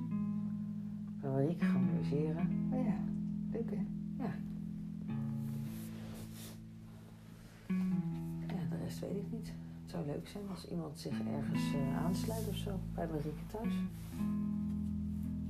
Bij 1.21 1.31
Marieke 1.31 1.65
gaan 1.65 1.87
we 1.87 1.93
logeren. 1.97 2.49
Oh 2.73 2.85
ja, 2.85 2.99
leuk 3.53 3.71
hè? 3.71 3.87
Ja, 4.25 4.33
de 8.71 8.77
rest 8.83 9.01
weet 9.01 9.17
ik 9.17 9.33
niet. 9.33 9.53
Het 9.83 9.91
zou 9.91 10.07
leuk 10.07 10.29
zijn 10.29 10.45
als 10.51 10.69
iemand 10.69 10.99
zich 10.99 11.21
ergens 11.37 11.75
eh, 11.75 12.05
aansluit 12.05 12.49
of 12.49 12.57
zo. 12.57 12.81
Bij 12.95 13.07
Marieke 13.07 13.47
thuis. 13.47 13.75
Dat 13.75 13.83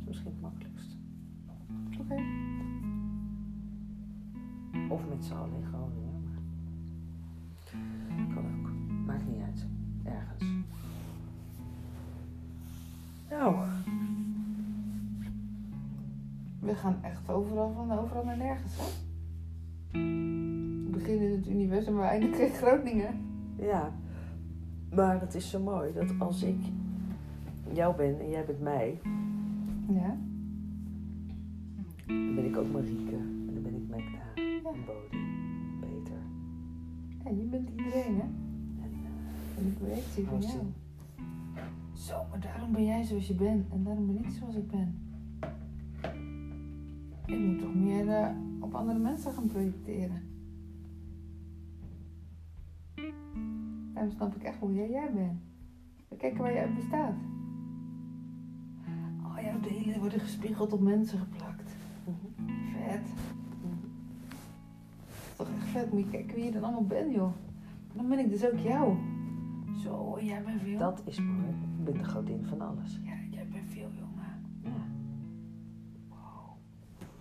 is 0.01 0.07
misschien 0.07 0.31
het 0.31 0.41
makkelijkst. 0.41 0.97
Oké. 2.01 2.59
Of 4.91 5.09
met 5.09 5.25
z'n 5.25 5.33
allen 5.35 5.55
in 5.57 5.65
Groningen. 5.67 6.23
Maar... 6.25 6.35
Kan 8.35 8.45
ook. 8.45 8.71
Maakt 9.07 9.27
niet 9.29 9.41
uit. 9.43 9.67
Ergens. 10.05 10.45
Nou, 13.31 13.57
We 16.61 16.75
gaan 16.75 16.97
echt 17.03 17.29
overal 17.29 17.73
van 17.73 17.99
overal 17.99 18.25
naar 18.25 18.37
nergens 18.37 18.73
hè? 18.77 18.85
We 20.85 20.89
beginnen 20.93 21.29
in 21.31 21.37
het 21.37 21.49
universum, 21.49 21.95
maar 21.95 22.09
eindigen 22.09 22.47
in 22.47 22.53
Groningen. 22.53 23.15
ja. 23.59 23.93
Maar 24.95 25.21
het 25.21 25.35
is 25.35 25.51
zo 25.51 25.61
mooi 25.61 25.93
dat 25.93 26.13
als 26.19 26.43
ik 26.43 26.59
jou 27.73 27.97
ben 27.97 28.21
en 28.21 28.29
jij 28.29 28.45
bent 28.45 28.61
mij, 28.61 28.99
Ja. 29.89 30.17
dan 32.07 32.35
ben 32.35 32.45
ik 32.45 32.57
ook 32.57 32.73
Marieke. 32.73 33.17
Bodie. 34.73 35.29
Peter. 35.81 36.21
ja, 37.25 37.31
je 37.31 37.45
bent 37.45 37.69
iedereen 37.71 38.15
hè? 38.15 38.23
En 38.83 38.93
eh, 38.93 39.59
En 39.59 39.65
de 39.65 39.71
projectie 39.79 40.25
van 40.27 40.41
jou. 40.41 40.59
Zo, 41.93 42.25
maar 42.31 42.41
daarom 42.41 42.73
ben 42.73 42.85
jij 42.85 43.05
zoals 43.05 43.27
je 43.27 43.35
bent 43.35 43.71
en 43.73 43.85
daarom 43.85 44.07
ben 44.07 44.25
ik 44.25 44.31
zoals 44.31 44.55
ik 44.55 44.71
ben. 44.71 44.99
Ik 47.27 47.39
moet 47.39 47.59
toch 47.59 47.75
meer 47.75 48.09
eh, 48.09 48.31
op 48.61 48.75
andere 48.75 48.99
mensen 48.99 49.33
gaan 49.33 49.47
projecteren. 49.47 50.23
Daarom 53.95 54.13
snap 54.13 54.37
ik 54.37 54.43
echt 54.43 54.59
hoe 54.59 54.75
jij, 54.75 54.91
jij 54.91 55.13
bent. 55.13 55.41
We 56.09 56.17
kijken 56.17 56.41
waar 56.43 56.53
je 56.53 56.59
uit 56.59 56.75
bestaat. 56.75 57.15
Oh, 59.25 59.39
jouw 59.43 59.61
delen 59.61 59.99
worden 59.99 60.21
gespiegeld 60.21 60.73
op 60.73 60.81
mensen 60.81 61.19
geplakt. 61.19 61.71
mhm. 62.05 62.51
Vet. 62.73 63.09
Mhm. 65.41 65.49
Toch 65.49 65.59
echt 65.59 65.67
vet. 65.69 65.93
Moet 65.93 66.03
je 66.05 66.11
kijken 66.11 66.35
wie 66.35 66.45
je 66.45 66.51
dan 66.51 66.63
allemaal 66.63 66.87
bent, 66.87 67.15
joh. 67.15 67.33
Dan 67.95 68.09
ben 68.09 68.19
ik 68.19 68.31
dus 68.31 68.45
ook 68.45 68.59
jou. 68.59 68.97
Zo, 69.83 70.19
jij 70.21 70.43
bent 70.43 70.61
veel. 70.63 70.79
Dat 70.79 71.03
is 71.05 71.21
mooi. 71.21 71.49
Ik 71.49 71.85
ben 71.85 71.99
de 71.99 72.05
godin 72.05 72.45
van 72.45 72.61
alles. 72.61 73.01
Ja, 73.03 73.13
jij 73.31 73.47
bent 73.49 73.71
veel, 73.71 73.89
jongen. 73.99 74.43
Ja. 74.63 74.71
Wow. 76.09 76.57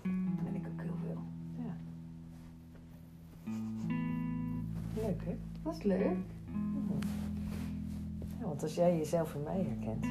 Dan 0.04 0.44
ben 0.44 0.56
ik 0.56 0.68
ook 0.68 0.82
heel 0.82 0.96
veel. 1.06 1.22
ja. 1.56 1.74
Leuk 4.96 5.24
hè? 5.26 5.38
Dat 5.64 5.76
is 5.76 5.84
leuk. 5.84 6.18
Mhm. 6.52 6.94
Ja, 8.40 8.46
want 8.46 8.64
als 8.64 8.76
jij 8.76 8.98
jezelf 8.98 9.36
in 9.36 9.44
mij 9.44 9.64
herkent, 9.64 10.06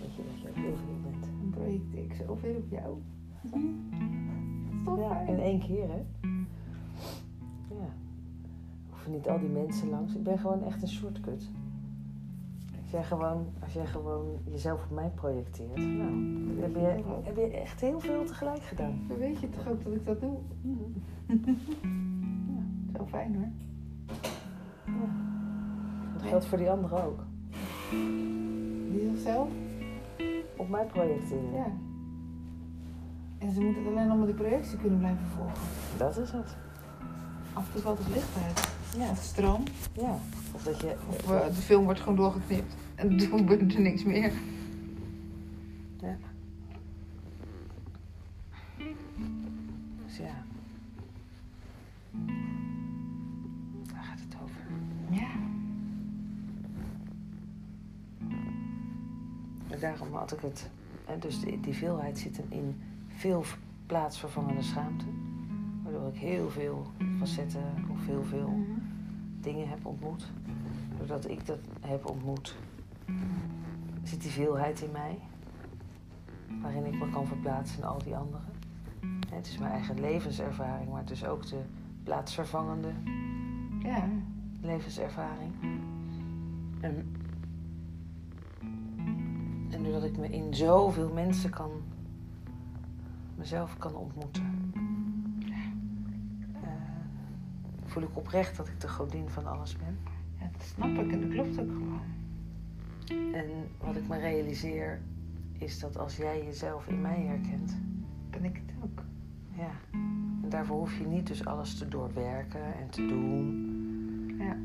weet 0.00 0.14
je 0.16 0.22
dat 0.30 0.40
je 0.42 0.48
ook 0.48 0.54
heel 0.54 0.76
veel 0.76 1.10
bent. 1.10 1.24
Dan 1.40 1.50
projecteer 1.50 2.04
ik 2.04 2.14
zoveel 2.26 2.54
op 2.54 2.70
jou. 2.70 2.98
Is 3.42 3.50
toch 4.86 4.98
Ja, 4.98 5.08
fijn? 5.08 5.26
in 5.28 5.38
één 5.40 5.58
keer 5.60 5.88
hè? 5.88 6.02
Ja. 7.74 7.88
Hoeven 8.90 9.12
niet 9.12 9.28
al 9.28 9.38
die 9.38 9.48
mensen 9.48 9.88
langs. 9.88 10.14
Ik 10.14 10.22
ben 10.22 10.38
gewoon 10.38 10.62
echt 10.64 10.82
een 10.82 10.88
shortcut. 10.88 11.50
Als 12.82 12.90
jij 12.90 13.04
gewoon, 13.04 13.46
als 13.62 13.72
jij 13.72 13.86
gewoon 13.86 14.24
jezelf 14.50 14.84
op 14.84 14.90
mij 14.90 15.10
projecteert, 15.14 15.76
nou, 15.76 16.44
Dat 16.54 16.62
heb 16.62 16.74
je, 16.74 17.02
heb 17.22 17.36
je 17.36 17.46
echt 17.50 17.80
heel 17.80 18.00
veel 18.00 18.24
tegelijk 18.24 18.62
gedaan. 18.62 19.00
Dan 19.08 19.18
weet 19.18 19.40
je 19.40 19.48
toch 19.48 19.68
ook 19.68 19.84
dat 19.84 19.92
ik 19.92 20.06
dat 20.06 20.20
doe? 20.20 20.36
Zo 22.96 23.06
fijn 23.06 23.34
hoor. 23.34 23.48
Dat 26.12 26.22
geldt 26.22 26.46
voor 26.46 26.58
die 26.58 26.70
anderen 26.70 27.04
ook. 27.04 27.18
Die 28.90 29.10
zichzelf? 29.14 29.48
Op 30.56 30.68
mij 30.68 30.86
projecteren. 30.86 31.52
Ja. 31.52 31.66
En 33.46 33.52
ze 33.52 33.60
moeten 33.60 33.84
het 33.84 33.92
alleen 33.92 34.06
nog 34.06 34.18
met 34.18 34.26
die 34.26 34.34
projectie 34.34 34.78
kunnen 34.78 34.98
blijven 34.98 35.26
volgen. 35.36 35.54
Dat 35.96 36.18
is 36.18 36.30
het. 36.30 36.56
Af 37.52 37.66
en 37.66 37.72
toe 37.72 37.82
valt 37.82 37.98
het 37.98 38.08
licht 38.08 38.28
uit. 38.46 38.68
Ja. 38.96 39.10
Of 39.10 39.22
stroom. 39.22 39.62
ja. 39.92 40.18
Of 40.52 40.62
dat 40.62 40.80
je... 40.80 40.94
Of 41.08 41.30
eh, 41.30 41.46
de 41.46 41.52
film 41.52 41.84
wordt 41.84 42.00
gewoon 42.00 42.16
doorgeknipt. 42.16 42.74
En 42.94 43.16
toen 43.18 43.38
gebeurt 43.38 43.74
er 43.74 43.80
niks 43.80 44.04
meer. 44.04 44.32
Ja. 46.00 46.16
Dus 50.04 50.16
ja. 50.16 50.44
Daar 53.92 54.02
gaat 54.02 54.20
het 54.28 54.36
over. 54.42 54.62
Ja. 55.10 55.28
En 59.68 59.80
daarom 59.80 60.14
had 60.14 60.32
ik 60.32 60.40
het. 60.40 60.70
En 61.06 61.20
dus 61.20 61.40
die, 61.40 61.60
die 61.60 61.74
veelheid 61.74 62.18
zit 62.18 62.36
hem 62.36 62.46
in 62.48 62.76
veel 63.16 63.44
plaatsvervangende 63.86 64.62
schaamte. 64.62 65.04
Waardoor 65.82 66.08
ik 66.08 66.18
heel 66.18 66.50
veel 66.50 66.86
facetten 67.18 67.74
of 67.90 68.06
heel 68.06 68.24
veel 68.24 68.66
dingen 69.40 69.68
heb 69.68 69.86
ontmoet. 69.86 70.30
Doordat 70.98 71.28
ik 71.28 71.46
dat 71.46 71.58
heb 71.80 72.10
ontmoet, 72.10 72.56
zit 74.02 74.22
die 74.22 74.30
veelheid 74.30 74.80
in 74.82 74.90
mij. 74.92 75.18
Waarin 76.62 76.84
ik 76.86 76.98
me 76.98 77.10
kan 77.10 77.26
verplaatsen 77.26 77.78
in 77.78 77.84
al 77.84 78.02
die 78.02 78.16
anderen. 78.16 78.44
En 79.00 79.36
Het 79.36 79.46
is 79.46 79.58
mijn 79.58 79.72
eigen 79.72 80.00
levenservaring, 80.00 80.90
maar 80.90 81.00
het 81.00 81.10
is 81.10 81.24
ook 81.26 81.46
de 81.46 81.60
plaatsvervangende 82.02 82.88
Ja. 83.82 84.08
levenservaring. 84.60 85.52
En, 86.80 87.16
en 89.70 89.82
doordat 89.82 90.04
ik 90.04 90.16
me 90.16 90.28
in 90.28 90.54
zoveel 90.54 91.12
mensen 91.12 91.50
kan, 91.50 91.70
mezelf 93.36 93.76
kan 93.78 93.94
ontmoeten, 93.94 94.72
eh, 96.62 96.70
voel 97.84 98.02
ik 98.02 98.16
oprecht 98.16 98.56
dat 98.56 98.68
ik 98.68 98.80
de 98.80 98.88
godin 98.88 99.28
van 99.28 99.46
alles 99.46 99.76
ben. 99.76 99.98
ja, 100.40 100.48
dat 100.52 100.62
snap 100.62 100.88
ik 100.88 101.12
en 101.12 101.20
dat 101.20 101.30
klopt 101.30 101.58
ook 101.60 101.70
gewoon. 101.70 102.00
En 103.34 103.50
wat 103.78 103.96
ik 103.96 104.08
me 104.08 104.18
realiseer 104.18 105.00
is 105.58 105.78
dat 105.78 105.98
als 105.98 106.16
jij 106.16 106.44
jezelf 106.44 106.86
in 106.86 107.00
mij 107.00 107.20
herkent, 107.20 107.76
Ben 108.30 108.44
ik 108.44 108.56
het 108.66 108.74
ook. 108.84 109.02
ja, 109.56 109.70
en 110.42 110.48
daarvoor 110.48 110.76
hoef 110.78 110.98
je 110.98 111.06
niet 111.06 111.26
dus 111.26 111.44
alles 111.44 111.78
te 111.78 111.88
doorwerken 111.88 112.74
en 112.74 112.90
te 112.90 113.06
doen. 113.06 114.34
Ja. 114.38 114.56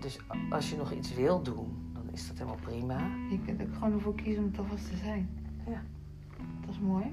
Dus 0.00 0.18
als 0.50 0.70
je 0.70 0.76
nog 0.76 0.92
iets 0.92 1.14
wil 1.14 1.42
doen, 1.42 1.90
dan 1.92 2.02
is 2.12 2.28
dat 2.28 2.38
helemaal 2.38 2.60
prima. 2.62 2.98
Je 3.30 3.40
kunt 3.44 3.62
ook 3.62 3.74
gewoon 3.74 3.92
ervoor 3.92 4.14
kiezen 4.14 4.42
om 4.42 4.48
het 4.50 4.58
alvast 4.58 4.90
te 4.90 4.96
zijn. 4.96 5.28
Ja. 5.66 5.82
Dat 6.60 6.70
is 6.70 6.78
mooi. 6.80 7.04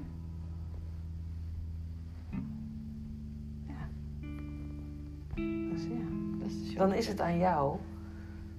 Dus 5.70 5.82
ja. 5.82 6.04
Dat 6.38 6.50
is 6.50 6.74
Dan 6.74 6.92
is 6.92 7.06
het 7.08 7.20
aan 7.20 7.38
jou 7.38 7.76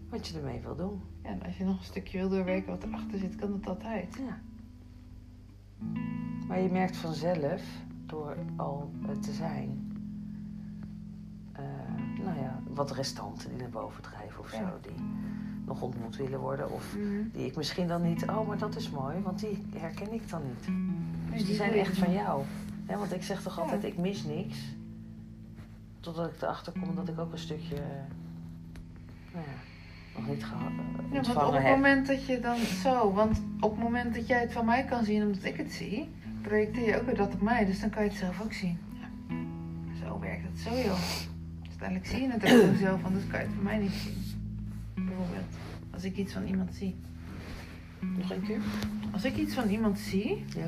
wat 0.10 0.28
je 0.28 0.38
ermee 0.38 0.60
wil 0.62 0.76
doen. 0.76 1.02
Ja, 1.24 1.30
en 1.30 1.44
als 1.44 1.58
je 1.58 1.64
nog 1.64 1.78
een 1.78 1.84
stukje 1.86 2.18
wil 2.18 2.30
doorwerken 2.30 2.70
wat 2.72 2.84
erachter 2.84 3.20
zit, 3.20 3.36
kan 3.36 3.52
dat 3.52 3.68
altijd. 3.70 4.18
Ja. 4.28 4.38
Maar 6.48 6.60
je 6.60 6.70
merkt 6.72 6.98
vanzelf, 6.98 7.62
door 8.06 8.36
al 8.56 8.92
eh, 9.08 9.12
te 9.16 9.32
zijn, 9.32 9.92
eh, 11.52 11.64
nou 12.24 12.40
ja, 12.40 12.60
wat 12.74 12.92
restanten 12.92 13.50
die 13.50 13.58
naar 13.58 13.70
boven 13.70 14.02
drijven 14.04 14.40
of 14.40 14.50
zo, 14.50 14.58
Ja. 14.58 14.78
die 14.82 15.06
nog 15.66 15.82
ontmoet 15.82 16.16
willen 16.16 16.40
worden. 16.40 16.72
Of 16.72 16.96
Mhm. 16.98 17.30
die 17.34 17.46
ik 17.46 17.56
misschien 17.56 17.88
dan 17.88 18.02
niet, 18.02 18.24
oh, 18.30 18.48
maar 18.48 18.58
dat 18.58 18.76
is 18.76 18.90
mooi, 18.90 19.20
want 19.20 19.40
die 19.40 19.64
herken 19.78 20.14
ik 20.14 20.30
dan 20.30 20.42
niet. 20.44 20.68
Dus 21.34 21.46
die 21.46 21.56
zijn 21.56 21.72
echt 21.72 21.98
van 21.98 22.14
jou. 22.14 22.44
Want 22.88 23.14
ik 23.14 23.24
zeg 23.24 23.42
toch 23.42 23.60
altijd, 23.60 23.84
ik 23.84 23.98
mis 23.98 24.24
niks. 24.24 24.76
Totdat 26.08 26.34
ik 26.34 26.42
erachter 26.42 26.74
kom 26.80 26.96
dat 26.96 27.08
ik 27.08 27.20
ook 27.20 27.32
een 27.32 27.38
stukje, 27.38 27.76
eh, 27.76 27.82
nou 29.34 29.46
ja, 29.46 30.20
nog 30.20 30.28
niet 30.30 30.44
geha- 30.46 30.68
eh, 30.68 30.74
Ja, 31.14 31.22
want 31.34 31.48
op 31.48 31.54
het 31.54 31.64
heb. 31.64 31.76
moment 31.76 32.08
dat 32.08 32.26
je 32.26 32.40
dan 32.40 32.58
zo, 32.58 33.14
want 33.14 33.42
op 33.60 33.72
het 33.72 33.80
moment 33.84 34.16
dat 34.16 34.28
jij 34.28 34.40
het 34.40 34.52
van 34.52 34.66
mij 34.66 34.84
kan 34.86 35.04
zien 35.06 35.22
omdat 35.24 35.44
ik 35.44 35.58
het 35.58 35.72
zie, 35.72 36.10
projecteer 36.42 36.88
je 36.88 37.00
ook 37.00 37.06
weer 37.06 37.16
dat 37.16 37.34
op 37.34 37.42
mij, 37.42 37.66
dus 37.66 37.80
dan 37.80 37.90
kan 37.90 38.04
je 38.04 38.10
het 38.10 38.18
zelf 38.18 38.42
ook 38.42 38.54
zien. 38.54 38.78
Ja. 39.00 39.36
Zo 40.06 40.20
werkt 40.20 40.44
het 40.48 40.60
zo 40.60 40.70
joh. 40.70 41.00
Dus 41.62 41.70
uiteindelijk 41.70 42.08
zie 42.10 42.22
je 42.22 42.32
het 42.32 42.44
ook 42.44 42.66
van 42.68 42.76
zelf, 42.78 43.04
anders 43.04 43.28
kan 43.28 43.40
je 43.40 43.46
het 43.46 43.56
van 43.56 43.64
mij 43.64 43.78
niet 43.78 43.92
zien. 43.92 44.18
Bijvoorbeeld, 45.06 45.54
als 45.94 46.04
ik 46.04 46.18
iets 46.18 46.34
van 46.34 46.44
iemand 46.46 46.76
zie. 46.76 46.96
Nog 48.00 48.32
een 48.32 48.42
keer? 48.44 48.60
Als 49.12 49.24
ik 49.24 49.36
iets 49.38 49.54
van 49.54 49.70
iemand 49.70 50.00
zie, 50.00 50.44
Ja. 50.56 50.68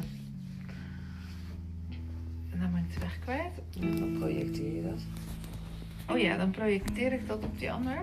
en 2.52 2.60
dan 2.60 2.72
ben 2.72 2.84
ik 2.88 2.94
het 2.94 3.00
weg 3.04 3.20
kwijt. 3.20 3.62
Dan 4.00 4.14
projecteer 4.18 4.76
je 4.76 4.82
dat. 4.82 5.02
Oh 6.10 6.18
ja, 6.18 6.38
dan 6.38 6.52
projecteer 6.52 7.14
ik 7.14 7.28
dat 7.28 7.46
op 7.46 7.60
die 7.60 7.72
ander. 7.72 8.00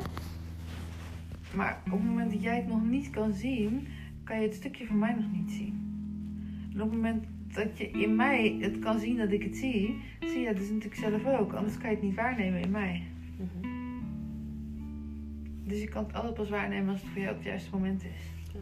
Maar 1.55 1.81
op 1.85 1.93
het 1.93 2.05
moment 2.05 2.33
dat 2.33 2.43
jij 2.43 2.57
het 2.57 2.69
nog 2.69 2.85
niet 2.85 3.11
kan 3.11 3.33
zien, 3.33 3.87
kan 4.25 4.37
je 4.41 4.47
het 4.47 4.55
stukje 4.55 4.87
van 4.87 4.99
mij 4.99 5.13
nog 5.15 5.33
niet 5.33 5.51
zien. 5.51 5.85
En 6.73 6.83
op 6.83 6.91
het 6.91 6.97
moment 6.97 7.25
dat 7.55 7.79
je 7.79 7.91
in 7.91 8.17
mij 8.17 8.57
het 8.61 8.79
kan 8.79 8.99
zien 8.99 9.17
dat 9.17 9.33
ik 9.33 9.43
het 9.43 9.57
zie, 9.57 10.01
zie 10.21 10.41
je 10.41 10.47
het 10.47 10.57
dus 10.57 10.69
natuurlijk 10.69 10.95
zelf 10.95 11.25
ook. 11.25 11.53
Anders 11.53 11.79
kan 11.79 11.91
je 11.91 11.97
het 11.97 12.05
niet 12.05 12.15
waarnemen 12.15 12.61
in 12.61 12.71
mij. 12.71 13.03
Mhm. 13.37 13.69
Dus 15.65 15.81
je 15.81 15.89
kan 15.89 16.05
het 16.05 16.15
altijd 16.15 16.35
pas 16.35 16.49
waarnemen 16.49 16.89
als 16.89 17.01
het 17.01 17.11
voor 17.11 17.21
jou 17.21 17.31
op 17.31 17.37
het 17.37 17.47
juiste 17.47 17.71
moment 17.71 18.05
is. 18.05 18.53
Ja. 18.53 18.61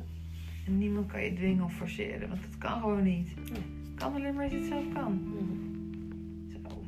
En 0.67 0.79
niemand 0.79 1.07
kan 1.07 1.23
je 1.25 1.33
dwingen 1.33 1.65
of 1.65 1.75
forceren, 1.75 2.29
want 2.29 2.43
dat 2.43 2.59
kan 2.59 2.81
gewoon 2.81 3.03
niet. 3.03 3.29
Het 3.35 3.95
kan 3.95 4.15
alleen 4.15 4.35
maar 4.35 4.45
als 4.45 4.53
je 4.53 4.59
het 4.59 4.69
zelf 4.69 4.93
kan. 4.93 5.13
Mhm. 5.13 6.53
Zo. 6.53 6.59
Dat 6.63 6.79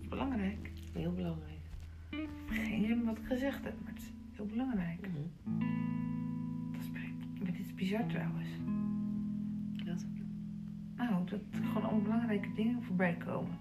is 0.00 0.08
belangrijk. 0.08 0.65
Heel 0.96 1.12
belangrijk. 1.12 1.60
Geen 2.46 2.84
idee 2.84 3.04
wat 3.04 3.18
ik 3.18 3.24
gezegd 3.24 3.64
heb, 3.64 3.74
maar 3.82 3.92
het 3.92 4.02
is 4.02 4.10
heel 4.32 4.46
belangrijk. 4.46 5.08
Mhm. 5.08 5.62
Dat 6.72 6.82
is, 6.82 6.90
maar 6.90 7.52
dit 7.52 7.58
is 7.58 7.74
bizar 7.74 8.06
trouwens. 8.06 8.48
Wat? 9.84 10.04
Nou, 10.96 11.24
dat 11.24 11.40
er 11.50 11.64
gewoon 11.64 11.82
allemaal 11.82 12.02
belangrijke 12.02 12.52
dingen 12.54 12.82
voorbij 12.82 13.16
komen. 13.16 13.58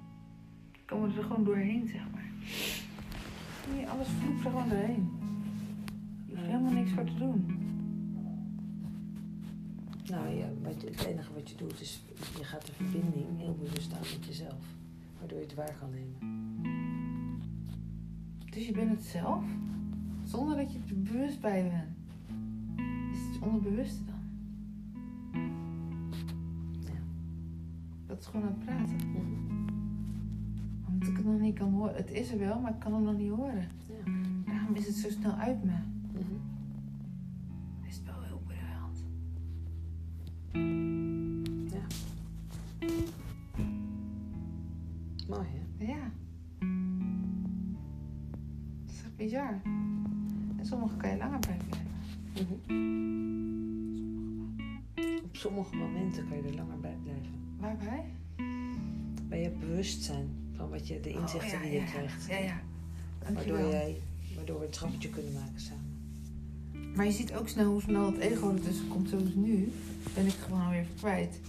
Komen 0.85 1.17
er 1.17 1.23
gewoon 1.23 1.43
doorheen, 1.43 1.87
zeg 1.87 2.01
maar. 2.11 2.29
Nee, 3.73 3.89
alles 3.89 4.07
vloept 4.07 4.43
er 4.43 4.49
gewoon 4.49 4.69
doorheen. 4.69 5.09
Je 6.25 6.35
hoeft 6.35 6.47
helemaal 6.47 6.71
niks 6.71 6.91
voor 6.91 7.03
te 7.03 7.15
doen. 7.15 7.63
Nou 10.05 10.29
ja, 10.29 10.47
het 10.63 11.05
enige 11.05 11.33
wat 11.33 11.49
je 11.49 11.55
doet 11.55 11.81
is, 11.81 12.03
je 12.37 12.43
gaat 12.43 12.65
de 12.65 12.73
verbinding 12.73 13.25
heel 13.37 13.55
bewust 13.55 13.93
aan 13.93 13.99
met 13.99 14.25
jezelf. 14.25 14.63
Waardoor 15.19 15.37
je 15.37 15.45
het 15.45 15.55
waar 15.55 15.75
kan 15.79 15.89
nemen. 15.89 16.74
Dus 18.55 18.65
je 18.65 18.71
bent 18.71 18.89
het 18.89 19.03
zelf, 19.03 19.43
zonder 20.23 20.55
dat 20.55 20.73
je 20.73 20.79
er 20.79 21.01
bewust 21.01 21.41
bij 21.41 21.63
bent. 21.63 21.97
Is 23.11 23.19
het 23.33 23.41
onderbewuste 23.41 24.03
dan? 24.05 24.21
Ja. 26.79 26.99
Dat 28.07 28.19
is 28.19 28.25
gewoon 28.25 28.45
aan 28.45 28.55
het 28.57 28.65
praten. 28.65 28.95
Mhm. 28.95 29.17
Omdat 30.87 31.09
ik 31.09 31.15
het 31.15 31.25
nog 31.25 31.39
niet 31.39 31.57
kan 31.57 31.73
horen. 31.73 31.95
Het 31.95 32.11
is 32.11 32.31
er 32.31 32.39
wel, 32.39 32.59
maar 32.59 32.71
ik 32.71 32.79
kan 32.79 32.93
hem 32.93 33.03
nog 33.03 33.17
niet 33.17 33.31
horen. 33.31 33.67
Ja. 33.87 34.11
Daarom 34.45 34.75
is 34.75 34.85
het 34.87 34.95
zo 34.95 35.09
snel 35.09 35.33
uit 35.33 35.63
me. 35.63 35.75
Wat 60.87 60.95
je, 60.95 60.99
de 61.01 61.19
inzichten 61.19 61.57
Oh, 61.57 61.63
ja, 61.63 61.69
die 61.69 61.79
je 61.79 61.85
krijgt. 61.85 62.25
Ja, 62.29 62.37
ja. 62.37 62.61
Waardoor, 63.33 63.59
jij, 63.59 64.01
waardoor 64.35 64.59
we 64.59 64.65
het 64.65 64.73
trappetje 64.73 65.09
kunnen 65.09 65.33
maken 65.33 65.59
samen. 65.59 65.83
Maar 66.95 67.05
je 67.05 67.11
ziet 67.11 67.33
ook 67.33 67.47
snel 67.47 67.71
hoe 67.71 67.81
snel 67.81 68.05
het 68.05 68.17
ego 68.17 68.51
ertussen 68.51 68.87
komt. 68.87 69.09
Zoals 69.09 69.33
nu 69.33 69.71
ben 70.13 70.25
ik 70.25 70.33
gewoon 70.33 70.61
alweer 70.61 70.87
kwijt. 70.97 71.39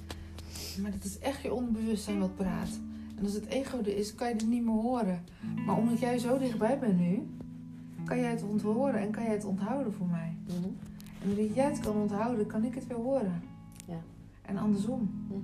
Maar 0.81 0.91
dat 0.91 1.05
is 1.05 1.19
echt 1.19 1.43
je 1.43 1.53
onderbewustzijn 1.53 2.19
wat 2.19 2.37
praat. 2.37 2.69
En 3.17 3.25
als 3.25 3.33
het 3.33 3.47
ego 3.47 3.79
er 3.79 3.97
is, 3.97 4.15
kan 4.15 4.29
je 4.29 4.35
het 4.35 4.47
niet 4.47 4.65
meer 4.65 4.75
horen. 4.75 5.25
Maar 5.67 5.77
omdat 5.77 5.99
jij 5.99 6.19
zo 6.19 6.39
dichtbij 6.39 6.79
bent 6.79 6.99
nu, 6.99 7.27
kan 8.05 8.19
jij 8.19 8.31
het 8.31 8.43
onthoren 8.43 9.01
en 9.01 9.11
kan 9.11 9.23
jij 9.23 9.33
het 9.33 9.45
onthouden 9.45 9.93
voor 9.93 10.07
mij. 10.07 10.37
Mhm. 10.47 10.69
En 11.23 11.29
doordat 11.29 11.55
jij 11.55 11.65
het 11.65 11.81
kan 11.81 11.97
onthouden, 11.97 12.47
kan 12.47 12.65
ik 12.65 12.75
het 12.75 12.87
weer 12.87 12.97
horen. 12.97 13.43
Ja. 13.87 14.01
En 14.43 14.57
andersom. 14.57 15.27
Mhm. 15.29 15.39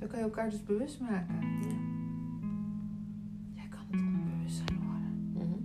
Zo 0.00 0.06
kan 0.06 0.18
je 0.18 0.24
elkaar 0.24 0.50
dus 0.50 0.64
bewust 0.64 1.00
maken. 1.00 1.34
Ja. 1.40 1.89
Jij 3.90 4.00
kan 4.00 4.06
het 4.06 4.14
onderbewustzijn 4.14 4.78
horen. 4.82 5.32
Mhm. 5.32 5.58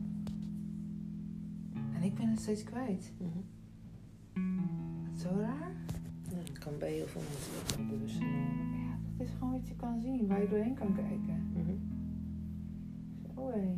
En 1.96 2.04
ik 2.04 2.16
ben 2.16 2.30
het 2.30 2.40
steeds 2.40 2.64
kwijt. 2.64 3.12
Dat 3.20 3.28
is 5.16 5.22
zo 5.22 5.30
raar. 5.40 5.72
Ja, 6.30 6.38
dat 6.46 6.58
kan 6.60 6.74
bij 6.80 6.92
heel 6.92 7.08
veel 7.08 7.22
mensen 7.22 7.52
ook 7.54 7.78
wel 7.78 7.98
bewustzijn 7.98 8.30
horen. 8.30 8.80
Ja, 8.86 8.98
dat 9.18 9.28
is 9.28 9.34
gewoon 9.40 9.52
wat 9.52 9.68
je 9.68 9.76
kan 9.76 10.02
zien, 10.02 10.28
waar 10.28 10.42
je 10.42 10.48
doorheen 10.50 10.74
kan 10.74 10.96
kijken. 10.96 11.52
Mhm. 11.54 11.74
Zo 13.36 13.52
hé. 13.52 13.78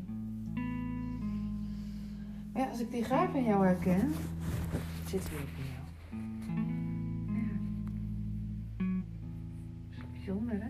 Maar 2.53 2.61
ja, 2.61 2.69
als 2.69 2.79
ik 2.79 2.91
die 2.91 3.03
gaaf 3.03 3.33
in 3.33 3.43
jou 3.43 3.65
herken. 3.65 4.11
Het 4.71 5.09
zit 5.09 5.29
weer 5.29 5.39
in 5.39 5.63
jou. 5.73 5.85
Ja. 7.37 7.45
Bijzonder, 10.11 10.61
hè? 10.61 10.69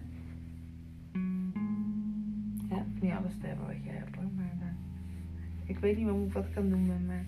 Ja. 3.02 3.06
Niet 3.06 3.14
alles 3.14 3.38
te 3.40 3.48
hebben 3.48 3.66
wat 3.66 3.84
jij 3.84 3.94
hebt, 3.96 4.16
hoor. 4.16 4.32
Maar 4.36 4.58
eh, 4.62 4.68
ik 5.70 5.78
weet 5.80 5.98
niet 5.98 6.06
wat, 6.06 6.16
ik- 6.26 6.34
wat 6.34 6.50
kan 6.54 6.70
doen 6.70 6.86
met 6.86 7.02
me. 7.06 7.20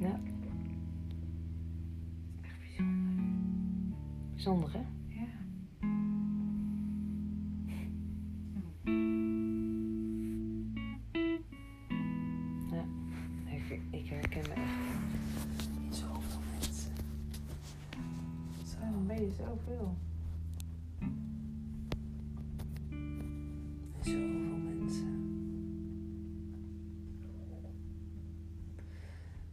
Ja, 0.00 0.20
Echt 2.42 2.58
bijzonder. 2.58 3.24
bijzonder 4.34 4.72
hè? 4.72 4.78
Ja. 5.08 5.26
Ik, 13.46 13.80
ik 13.90 14.06
herken 14.08 14.42
me 14.42 14.54
echt 14.54 15.68
in 15.86 15.94
zoveel 15.94 16.40
mensen. 16.52 16.92
Zo, 18.64 18.78
dan 18.80 19.06
ben 19.06 19.20
je 19.20 19.32
zoveel. 19.38 19.96
Zoveel 24.06 24.56
mensen. 24.56 25.14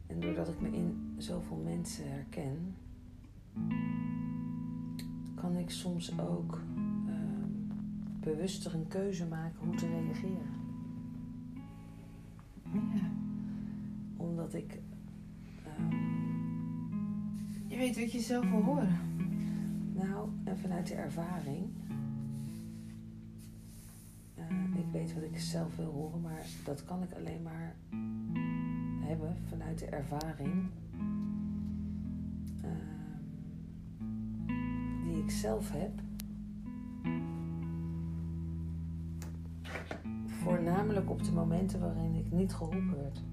En 0.08 0.20
doordat 0.20 0.48
ik 0.48 0.62
me 0.62 0.72
in 0.72 1.13
zoveel 1.18 1.58
mensen 1.63 2.12
herken, 2.12 2.76
kan 5.36 5.56
ik 5.58 5.70
soms 5.70 6.20
ook 6.20 6.62
ehm, 7.08 7.50
bewuster 8.20 8.74
een 8.74 8.88
keuze 8.88 9.26
maken 9.28 9.66
hoe 9.66 9.76
te 9.76 9.88
reageren. 9.88 10.62
Ja. 12.74 13.12
Omdat 14.18 14.54
ik. 14.54 14.80
ehm, 15.66 15.96
Je 17.68 17.78
weet 17.78 18.00
wat 18.00 18.12
je 18.12 18.20
zelf 18.20 18.50
wil 18.50 18.62
horen. 18.62 18.98
Nou, 19.94 20.30
en 20.44 20.58
vanuit 20.58 20.88
de 20.88 20.94
ervaring. 20.94 21.66
Weet 24.93 25.13
wat 25.13 25.23
ik 25.23 25.39
zelf 25.39 25.75
wil 25.75 25.91
horen, 25.91 26.21
maar 26.21 26.45
dat 26.63 26.86
kan 26.86 27.03
ik 27.03 27.13
alleen 27.13 27.41
maar 27.41 27.75
hebben 28.99 29.38
vanuit 29.49 29.79
de 29.79 29.86
ervaring. 29.86 30.69
ehm, 32.62 32.93
die 35.03 35.23
ik 35.23 35.32
zelf 35.32 35.71
heb. 35.71 35.91
Voornamelijk 40.25 41.10
op 41.10 41.23
de 41.23 41.32
momenten 41.32 41.79
waarin 41.79 42.15
ik 42.15 42.32
niet 42.32 42.53
geholpen 42.53 42.95
werd. 42.95 43.23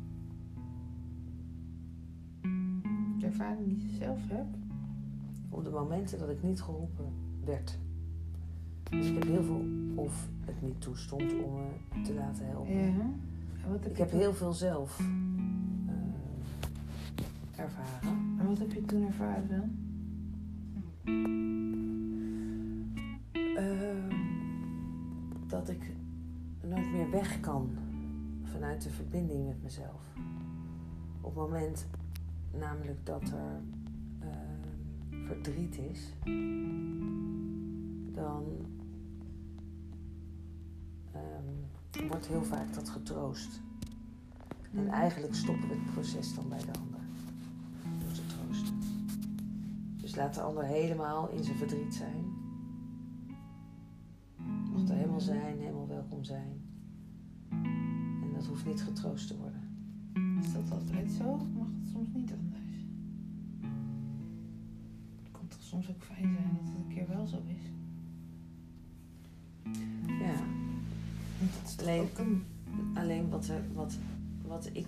De 3.19 3.27
ervaring 3.27 3.69
die 3.69 3.91
je 3.91 3.97
zelf 3.97 4.29
hebt. 4.29 4.57
Op 5.49 5.65
de 5.65 5.71
momenten 5.71 6.19
dat 6.19 6.29
ik 6.29 6.43
niet 6.43 6.63
geholpen 6.63 7.13
werd. 7.45 7.79
Dus 8.91 9.07
ik 9.07 9.15
heb 9.15 9.23
heel 9.23 9.43
veel, 9.43 9.65
of 10.01 10.29
het 10.47 10.63
niet 10.63 10.81
toestond 10.81 11.33
om 11.45 11.55
me 11.55 12.03
te 12.03 12.15
laten 12.15 12.47
helpen. 12.47 12.75
Ja. 12.75 13.11
En 13.65 13.71
wat 13.71 13.83
heb 13.83 13.93
Ik 13.93 13.99
heb 13.99 14.11
heel 14.11 14.35
veel 14.35 14.53
zelf 14.53 14.99
eh, 14.99 15.05
ervaren. 17.57 18.37
En 18.39 18.47
wat 18.47 18.59
heb 18.59 18.73
je 18.73 18.85
toen 18.85 19.07
ervaren 19.07 19.49
dan? 19.49 19.89
Eh, 23.57 24.15
dat 25.47 25.69
ik 25.69 25.93
nooit 26.63 26.93
meer 26.93 27.11
weg 27.11 27.41
kan 27.41 27.71
vanuit 28.43 28.83
de 28.83 28.91
verbinding 28.91 29.47
met 29.47 29.63
mezelf. 29.63 30.15
Op 31.21 31.35
het 31.35 31.35
moment 31.35 31.87
namelijk 32.59 33.07
dat 33.07 33.23
er 33.23 33.61
eh, 34.19 34.29
verdriet 35.27 35.79
is, 35.79 36.15
dan 38.15 38.45
wordt 42.11 42.27
heel 42.27 42.45
vaak 42.45 42.75
dat 42.75 42.89
getroost. 42.89 43.61
En 44.75 44.89
eigenlijk 44.89 45.35
stoppen 45.35 45.69
we 45.69 45.75
het 45.75 45.93
proces 45.93 46.35
dan 46.35 46.49
bij 46.49 46.59
de 46.59 46.79
ander. 46.81 47.01
Door 47.99 48.13
te 48.13 48.27
troosten. 48.27 48.79
Dus 50.01 50.15
laat 50.15 50.35
de 50.35 50.41
ander 50.41 50.65
helemaal 50.65 51.29
in 51.29 51.45
zijn 51.45 51.57
verdriet 51.57 51.95
zijn. 51.95 52.30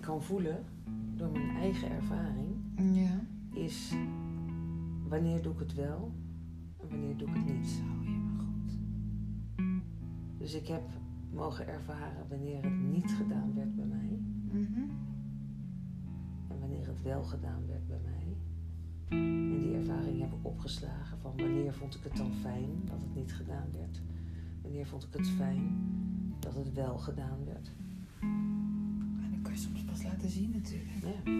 Kan 0.05 0.21
voelen 0.23 0.63
door 1.15 1.31
mijn 1.31 1.49
eigen 1.55 1.89
ervaring 1.89 2.55
Ja. 2.91 3.19
is 3.53 3.93
wanneer 5.07 5.41
doe 5.41 5.53
ik 5.53 5.59
het 5.59 5.73
wel 5.73 6.11
en 6.81 6.89
wanneer 6.89 7.17
doe 7.17 7.27
ik 7.27 7.33
het 7.35 7.45
niet. 7.57 7.67
Zo, 7.67 7.83
ja, 8.03 8.17
maar 8.17 8.43
goed. 8.45 8.77
Dus 10.37 10.53
ik 10.53 10.67
heb 10.67 10.81
mogen 11.33 11.67
ervaren 11.67 12.27
wanneer 12.29 12.63
het 12.63 12.79
niet 12.91 13.11
gedaan 13.11 13.53
werd 13.55 13.75
bij 13.75 13.85
mij 13.85 14.19
Mhm. 14.51 14.79
en 16.47 16.59
wanneer 16.59 16.87
het 16.87 17.01
wel 17.01 17.23
gedaan 17.23 17.67
werd 17.67 17.87
bij 17.87 17.99
mij. 18.03 18.37
En 19.09 19.59
die 19.59 19.73
ervaring 19.75 20.19
heb 20.19 20.31
ik 20.33 20.45
opgeslagen 20.45 21.17
van 21.19 21.31
wanneer 21.37 21.73
vond 21.73 21.95
ik 21.95 22.03
het 22.03 22.15
dan 22.17 22.31
fijn 22.31 22.69
dat 22.85 23.01
het 23.01 23.15
niet 23.15 23.33
gedaan 23.33 23.67
werd. 23.73 24.01
Wanneer 24.61 24.85
vond 24.85 25.03
ik 25.03 25.13
het 25.13 25.27
fijn 25.29 25.75
dat 26.39 26.55
het 26.55 26.73
wel 26.73 26.97
gedaan 26.97 27.45
werd. 27.45 27.71
Je 29.53 29.59
soms 29.59 29.83
pas 29.83 30.03
laten 30.03 30.29
zien 30.29 30.51
natuurlijk. 30.51 30.91
Ja, 31.01 31.31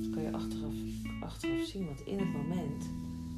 dat 0.00 0.10
kan 0.10 0.22
je 0.22 0.32
achteraf, 0.32 0.74
achteraf 1.20 1.66
zien. 1.66 1.86
Want 1.86 2.06
in 2.06 2.18
het 2.18 2.32
moment 2.32 2.84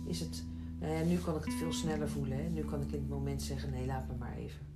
is 0.07 0.21
het... 0.21 0.45
Nou 0.81 0.93
ja, 0.93 1.05
nu 1.05 1.17
kan 1.17 1.37
ik 1.37 1.45
het 1.45 1.55
veel 1.55 1.73
sneller 1.73 2.09
voelen. 2.09 2.39
Hè? 2.39 2.49
Nu 2.49 2.63
kan 2.63 2.81
ik 2.81 2.93
in 2.93 2.99
het 2.99 3.09
moment 3.09 3.43
zeggen, 3.43 3.71
nee, 3.71 3.87
laat 3.87 4.09
me 4.09 4.15
maar 4.19 4.37
even. 4.37 4.67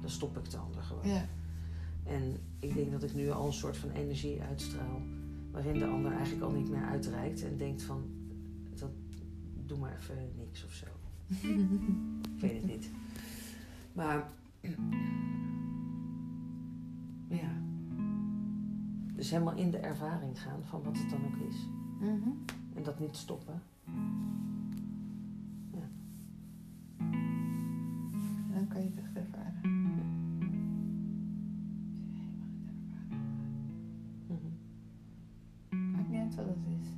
Dan 0.00 0.10
stop 0.10 0.36
ik 0.36 0.50
de 0.50 0.56
ander 0.56 0.82
gewoon. 0.82 1.08
Ja. 1.08 1.28
En 2.04 2.36
ik 2.58 2.74
denk 2.74 2.90
dat 2.90 3.02
ik 3.02 3.14
nu 3.14 3.30
al 3.30 3.46
een 3.46 3.52
soort 3.52 3.76
van 3.76 3.90
energie 3.90 4.42
uitstraal. 4.42 5.02
Waarin 5.50 5.78
de 5.78 5.86
ander 5.86 6.12
eigenlijk 6.12 6.42
al 6.42 6.50
niet 6.50 6.70
meer 6.70 6.84
uitreikt. 6.84 7.44
En 7.44 7.56
denkt 7.56 7.82
van, 7.82 8.02
dat, 8.74 8.90
doe 9.66 9.78
maar 9.78 9.96
even 10.00 10.16
niks 10.36 10.64
of 10.64 10.72
zo. 10.72 10.86
Ik 12.34 12.40
weet 12.40 12.62
het 12.62 12.66
niet. 12.66 12.90
Maar... 13.92 14.30
Dus 19.22 19.30
helemaal 19.30 19.54
in 19.56 19.70
de 19.70 19.78
ervaring 19.78 20.40
gaan 20.42 20.64
van 20.64 20.82
wat 20.82 20.98
het 20.98 21.10
dan 21.10 21.24
ook 21.24 21.36
is. 21.48 21.68
Mhm. 22.00 22.28
En 22.74 22.82
dat 22.82 23.00
niet 23.00 23.16
stoppen. 23.16 23.62
En 28.48 28.54
dan 28.54 28.68
kan 28.68 28.82
je 28.82 28.88
het 28.88 28.98
echt 28.98 29.16
ervaren. 29.16 29.54
Als 29.54 29.60
je 29.62 29.68
helemaal 29.68 30.26
in 30.30 30.40
de 30.40 30.46
ervaring 32.88 33.68
Mhm. 34.28 34.38
gaat. 35.70 35.90
Maakt 35.92 36.08
niet 36.08 36.20
uit 36.20 36.34
wat 36.34 36.44
het 36.46 36.56
is. 36.80 36.88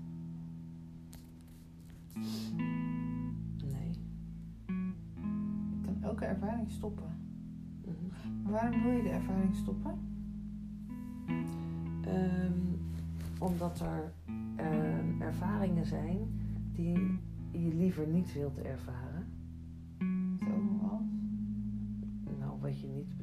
Nee. 3.72 3.90
Je 4.66 5.80
kan 5.84 5.96
elke 6.02 6.24
ervaring 6.24 6.70
stoppen. 6.70 7.16
Mhm. 7.84 8.42
Maar 8.42 8.52
waarom 8.52 8.82
wil 8.82 8.92
je 8.92 9.02
de 9.02 9.08
ervaring 9.08 9.54
stoppen? 9.54 10.13
Omdat 13.82 13.88
er 13.94 14.12
ehm, 14.56 15.22
ervaringen 15.22 15.86
zijn 15.86 16.18
die 16.72 17.18
je 17.50 17.74
liever 17.74 18.06
niet 18.06 18.32
wilt 18.32 18.58
ervaren. 18.58 19.26
Zoals? 20.40 21.02
Nou, 22.38 22.60
wat 22.60 22.80
je 22.80 22.86
niet, 22.86 23.14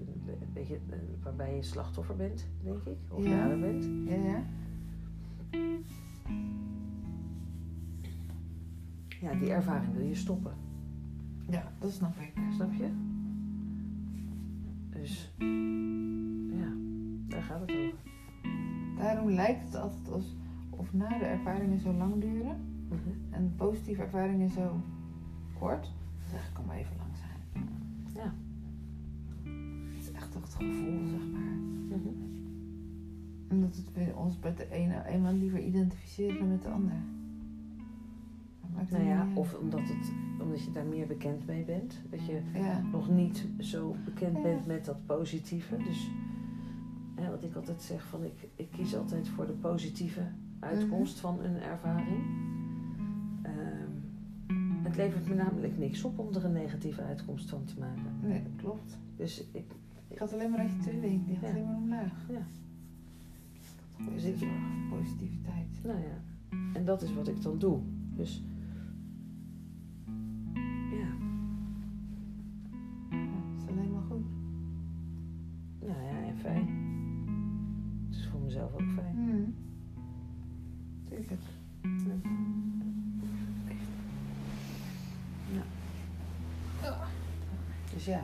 weet 0.53 0.67
je, 0.67 0.79
eh, 0.89 0.97
waarbij 1.23 1.55
je 1.55 1.61
slachtoffer 1.63 2.15
bent, 2.15 2.47
denk 2.63 2.81
ik, 2.83 2.97
of 3.09 3.23
Ja. 3.23 3.29
dader 3.29 3.59
bent. 3.59 3.83
Ja, 4.09 4.15
ja. 4.15 4.43
Ja, 9.21 9.33
die 9.33 9.51
ervaring 9.51 9.93
wil 9.93 10.05
je 10.05 10.15
stoppen, 10.15 10.53
Ja, 11.49 11.71
dat 11.79 11.91
snap 11.91 12.15
ik. 12.19 12.33
snap 12.55 12.73
je? 12.73 12.89
Dus, 14.89 15.33
ja, 16.57 16.67
daar 17.27 17.41
gaat 17.43 17.59
het 17.61 17.69
over. 17.71 17.99
Daarom 18.97 19.29
lijkt 19.29 19.63
het 19.63 19.75
altijd 19.75 20.25
alsof 20.81 20.93
na 20.99 21.17
de 21.17 21.25
ervaringen 21.25 21.79
zo 21.79 21.93
lang 21.93 22.21
duren 22.21 22.57
Mhm. 22.89 23.09
en 23.29 23.53
positieve 23.55 24.01
ervaringen 24.01 24.49
zo 24.49 24.81
kort. 25.59 25.81
Dat 25.83 25.91
het 26.23 26.33
eigenlijk 26.33 26.53
kan 26.53 26.65
maar 26.65 26.75
even 26.77 26.95
lang 26.97 27.15
zijn. 27.15 27.39
Ja. 28.15 28.33
Het 29.93 30.01
is 30.01 30.11
echt 30.11 30.31
toch 30.31 30.41
het 30.43 30.53
gevoel, 30.53 31.07
zeg 31.07 31.31
maar. 31.31 31.51
Mhm. 31.97 32.07
En 33.47 33.61
dat 33.61 33.75
het 33.75 33.93
we 33.93 34.13
ons 34.15 34.39
bij 34.39 34.55
de 34.55 34.71
ene 34.71 35.05
eenmaal 35.07 35.33
liever 35.33 35.59
identificeren 35.59 36.37
dan 36.39 36.49
met 36.49 36.61
de 36.61 36.69
ander. 36.69 36.93
Nou 38.89 39.03
ja, 39.03 39.27
of 39.33 39.53
omdat, 39.53 39.79
het, 39.79 40.11
omdat 40.41 40.63
je 40.63 40.71
daar 40.71 40.85
meer 40.85 41.07
bekend 41.07 41.45
mee 41.45 41.63
bent. 41.63 42.01
Dat 42.09 42.25
je 42.25 42.41
Ja, 42.53 42.81
nog 42.91 43.09
niet 43.09 43.45
zo 43.59 43.95
bekend 44.05 44.35
Ja. 44.35 44.41
bent 44.41 44.65
met 44.67 44.85
dat 44.85 45.05
positieve. 45.05 45.77
Dus 45.77 46.09
hè, 47.15 47.29
wat 47.29 47.43
ik 47.43 47.55
altijd 47.55 47.81
zeg, 47.81 48.05
van 48.07 48.23
ik, 48.23 48.47
ik 48.55 48.71
kies 48.71 48.95
altijd 48.95 49.27
voor 49.27 49.45
de 49.47 49.53
positieve 49.53 50.21
uitkomst 50.61 51.19
van 51.19 51.39
een 51.43 51.61
ervaring. 51.61 52.23
Ehm, 53.41 53.91
het 54.83 54.95
levert 54.95 55.27
me 55.27 55.35
namelijk 55.35 55.77
niks 55.77 56.03
op 56.03 56.19
om 56.19 56.33
er 56.35 56.45
een 56.45 56.51
negatieve 56.51 57.01
uitkomst 57.01 57.49
van 57.49 57.63
te 57.65 57.79
maken. 57.79 58.11
nee, 58.21 58.43
dat 58.43 58.51
klopt. 58.55 58.97
Dus 59.15 59.43
ik, 59.51 59.71
Ik 60.07 60.17
had 60.17 60.33
alleen 60.33 60.49
maar 60.49 60.59
uit 60.59 60.71
je 60.71 60.77
tweeling, 60.79 61.25
die 61.27 61.35
gaat 61.35 61.43
Ja. 61.43 61.49
alleen 61.49 61.65
maar 61.65 61.75
omlaag. 61.75 62.13
Ja. 62.29 62.41
Dat 63.97 64.13
Dus 64.13 64.23
is 64.23 64.41
ik- 64.41 64.47
positiviteit. 64.89 65.79
nou 65.83 65.97
ja, 65.99 66.17
en 66.73 66.85
dat 66.85 67.01
is 67.01 67.13
wat 67.13 67.27
ik 67.27 67.41
dan 67.41 67.59
doe. 67.59 67.79
Dus 68.15 68.43
ja, 70.91 71.07
Ja, 73.09 73.25
dat 73.25 73.63
is 73.63 73.69
alleen 73.69 73.91
maar 73.91 74.01
goed. 74.09 74.23
nou 75.79 76.01
ja, 76.01 76.27
en 76.27 76.37
fijn. 76.37 76.67
Het 78.09 78.15
is 78.19 78.27
voor 78.27 78.39
mezelf 78.41 78.73
ook 78.73 78.89
fijn. 78.95 79.55
Hmm. 81.11 81.17
Zeker. 81.17 81.37
Dus 87.93 88.05
ja, 88.05 88.23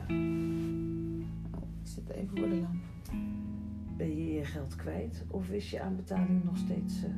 ik 1.80 1.86
zit 1.86 2.08
even 2.08 2.38
voor 2.38 2.48
de 2.48 2.60
lamp. 2.60 2.84
ben 3.96 4.16
je 4.16 4.32
je 4.32 4.44
geld 4.44 4.76
kwijt 4.76 5.24
of 5.30 5.50
is 5.50 5.70
je 5.70 5.80
aanbetaling 5.80 6.44
nog 6.44 6.56
steeds 6.56 7.02
eh, 7.04 7.10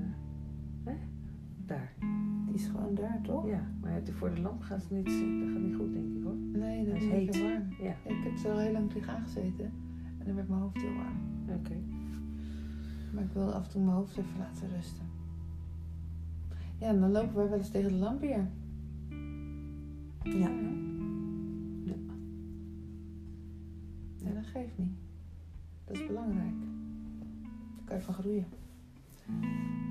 hè? 0.84 0.94
daar? 1.66 1.92
Die 2.46 2.54
is 2.54 2.66
gewoon 2.66 2.94
daar, 2.94 3.20
toch? 3.22 3.46
Ja, 3.46 3.70
maar 3.80 4.00
voor 4.04 4.34
de 4.34 4.40
lamp 4.40 4.62
gaat 4.62 4.82
het 4.82 4.90
niet, 4.90 5.04
dat 5.04 5.50
gaat 5.52 5.62
niet 5.62 5.74
goed, 5.76 5.92
denk 5.92 6.16
ik 6.16 6.22
hoor. 6.22 6.36
Nee, 6.36 6.84
dat 6.86 6.94
is 6.94 7.02
heet. 7.04 7.40
warm. 7.40 7.68
Ja, 7.82 7.94
Ik 8.04 8.22
heb 8.22 8.44
er 8.44 8.50
al 8.50 8.58
heel 8.58 8.72
lang 8.72 8.92
tegen 8.92 9.12
aangezeten. 9.12 9.64
En 10.18 10.26
dan 10.26 10.34
werd 10.34 10.48
mijn 10.48 10.60
hoofd 10.60 10.80
heel 10.80 10.94
warm. 10.94 11.18
oké. 11.58 11.76
Maar 13.14 13.24
ik 13.24 13.32
wil 13.32 13.52
af 13.52 13.64
en 13.64 13.70
toe 13.70 13.82
mijn 13.82 13.96
hoofd 13.96 14.16
even 14.16 14.38
laten 14.38 14.68
rusten. 14.68 15.09
Ja, 16.80 16.86
en 16.86 17.00
dan 17.00 17.10
lopen 17.10 17.34
wij 17.34 17.48
wel 17.48 17.58
eens 17.58 17.70
tegen 17.70 17.90
de 17.90 17.96
lamp 17.96 18.20
hier. 18.20 18.48
Ja. 20.22 20.48
Ja. 21.84 21.94
Ja, 24.16 24.32
dat 24.34 24.46
geeft 24.46 24.78
niet. 24.78 24.92
Dat 25.84 25.96
is 25.96 26.06
belangrijk. 26.06 26.54
Daar 27.76 27.84
kan 27.84 27.96
je 27.96 28.02
van 28.02 28.14
groeien. 28.14 28.46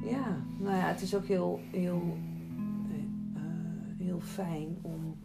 Ja, 0.04 0.38
nou 0.60 0.76
ja, 0.76 0.88
het 0.88 1.02
is 1.02 1.16
ook 1.16 1.26
heel, 1.26 1.60
heel, 1.72 2.18
eh, 3.34 4.06
heel 4.06 4.20
fijn 4.20 4.78
om 4.82 5.16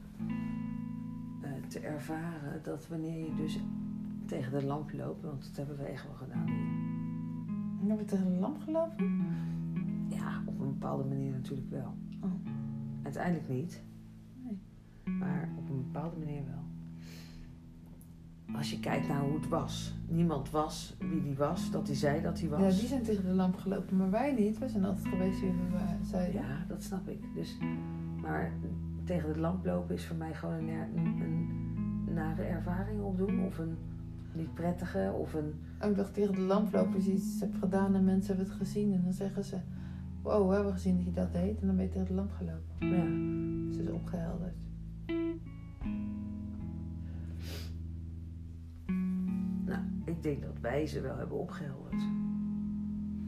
eh, 1.40 1.50
te 1.68 1.78
ervaren 1.78 2.60
dat 2.62 2.88
wanneer 2.88 3.18
je 3.18 3.34
dus 3.36 3.58
tegen 4.26 4.52
de 4.52 4.66
lamp 4.66 4.92
loopt, 4.92 5.22
want 5.22 5.44
dat 5.44 5.56
hebben 5.56 5.76
we 5.76 5.90
echt 5.90 6.06
wel 6.06 6.14
gedaan 6.14 6.46
hier. 6.46 6.82
En 7.82 7.90
heb 7.90 7.98
je 7.98 8.04
tegen 8.04 8.32
de 8.32 8.40
lamp 8.40 8.60
gelopen? 8.60 9.22
Een 10.64 10.72
bepaalde 10.78 11.04
manier 11.04 11.32
natuurlijk 11.32 11.70
wel. 11.70 11.94
Oh. 12.20 12.30
Uiteindelijk 13.02 13.48
niet, 13.48 13.82
Nee. 14.42 14.58
maar 15.14 15.48
op 15.58 15.68
een 15.70 15.82
bepaalde 15.92 16.16
manier 16.18 16.42
wel. 16.44 16.62
Als 18.56 18.70
je 18.70 18.80
kijkt 18.80 19.08
naar 19.08 19.20
hoe 19.20 19.34
het 19.34 19.48
was. 19.48 19.94
Niemand 20.08 20.50
was 20.50 20.96
wie 20.98 21.22
die 21.22 21.34
was, 21.36 21.70
dat 21.70 21.86
hij 21.86 21.96
zei 21.96 22.22
dat 22.22 22.40
hij 22.40 22.48
was. 22.48 22.60
Ja, 22.60 22.68
die 22.68 22.88
zijn 22.88 23.02
tegen 23.02 23.24
de 23.24 23.32
lamp 23.34 23.56
gelopen, 23.56 23.96
maar 23.96 24.10
wij 24.10 24.32
niet. 24.34 24.58
Wij 24.58 24.68
zijn 24.68 24.84
altijd 24.84 25.06
geweest 25.08 25.40
wie 25.40 25.50
we 25.50 26.06
zeiden. 26.06 26.40
Ja, 26.40 26.64
dat 26.68 26.82
snap 26.82 27.08
ik. 27.08 27.24
Dus, 27.34 27.58
maar 28.22 28.52
tegen 29.04 29.32
de 29.32 29.40
lamp 29.40 29.64
lopen 29.64 29.94
is 29.94 30.06
voor 30.06 30.16
mij 30.16 30.34
gewoon 30.34 30.54
een, 30.54 30.68
een, 30.96 31.20
een 32.06 32.14
nare 32.14 32.42
ervaring 32.42 33.02
opdoen. 33.02 33.44
Of 33.44 33.58
een 33.58 33.76
niet 34.32 34.54
prettige. 34.54 35.12
Of 35.18 35.34
een... 35.34 35.54
Oh, 35.82 35.90
ik 35.90 35.96
dacht 35.96 36.14
tegen 36.14 36.34
de 36.34 36.40
lamp 36.40 36.72
lopen 36.72 37.04
je 37.04 37.12
iets 37.12 37.40
hebt 37.40 37.56
gedaan 37.56 37.94
en 37.94 38.04
mensen 38.04 38.36
hebben 38.36 38.52
het 38.52 38.62
gezien. 38.62 38.92
En 38.92 39.02
dan 39.02 39.12
zeggen 39.12 39.44
ze, 39.44 39.56
wow, 40.24 40.48
we 40.48 40.54
hebben 40.54 40.72
gezien 40.72 40.96
dat 40.96 41.04
je 41.04 41.12
dat 41.12 41.32
deed. 41.32 41.60
En 41.60 41.66
dan 41.66 41.76
ben 41.76 41.84
je 41.84 41.90
tegen 41.90 42.06
de 42.06 42.14
lamp 42.14 42.32
gelopen. 42.32 42.88
Ja. 42.88 43.04
Dus 43.68 43.76
het 43.76 43.86
is 43.86 43.92
opgehelderd. 43.92 44.54
Nou, 49.64 49.82
ik 50.04 50.22
denk 50.22 50.42
dat 50.42 50.60
wij 50.60 50.86
ze 50.86 51.00
wel 51.00 51.16
hebben 51.16 51.38
opgehelderd. 51.38 52.02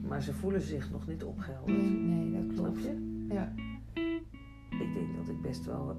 Maar 0.08 0.22
ze 0.22 0.32
voelen 0.32 0.60
zich 0.60 0.90
nog 0.90 1.06
niet 1.06 1.24
opgehelderd. 1.24 1.76
Nee, 1.78 2.24
nee, 2.24 2.46
dat 2.46 2.56
Snap 2.56 2.64
klopt. 2.72 2.82
je? 2.82 3.26
Ja. 3.28 3.52
Ik 4.70 4.94
denk 4.94 5.16
dat 5.16 5.28
ik 5.28 5.42
best 5.42 5.64
wel 5.64 5.96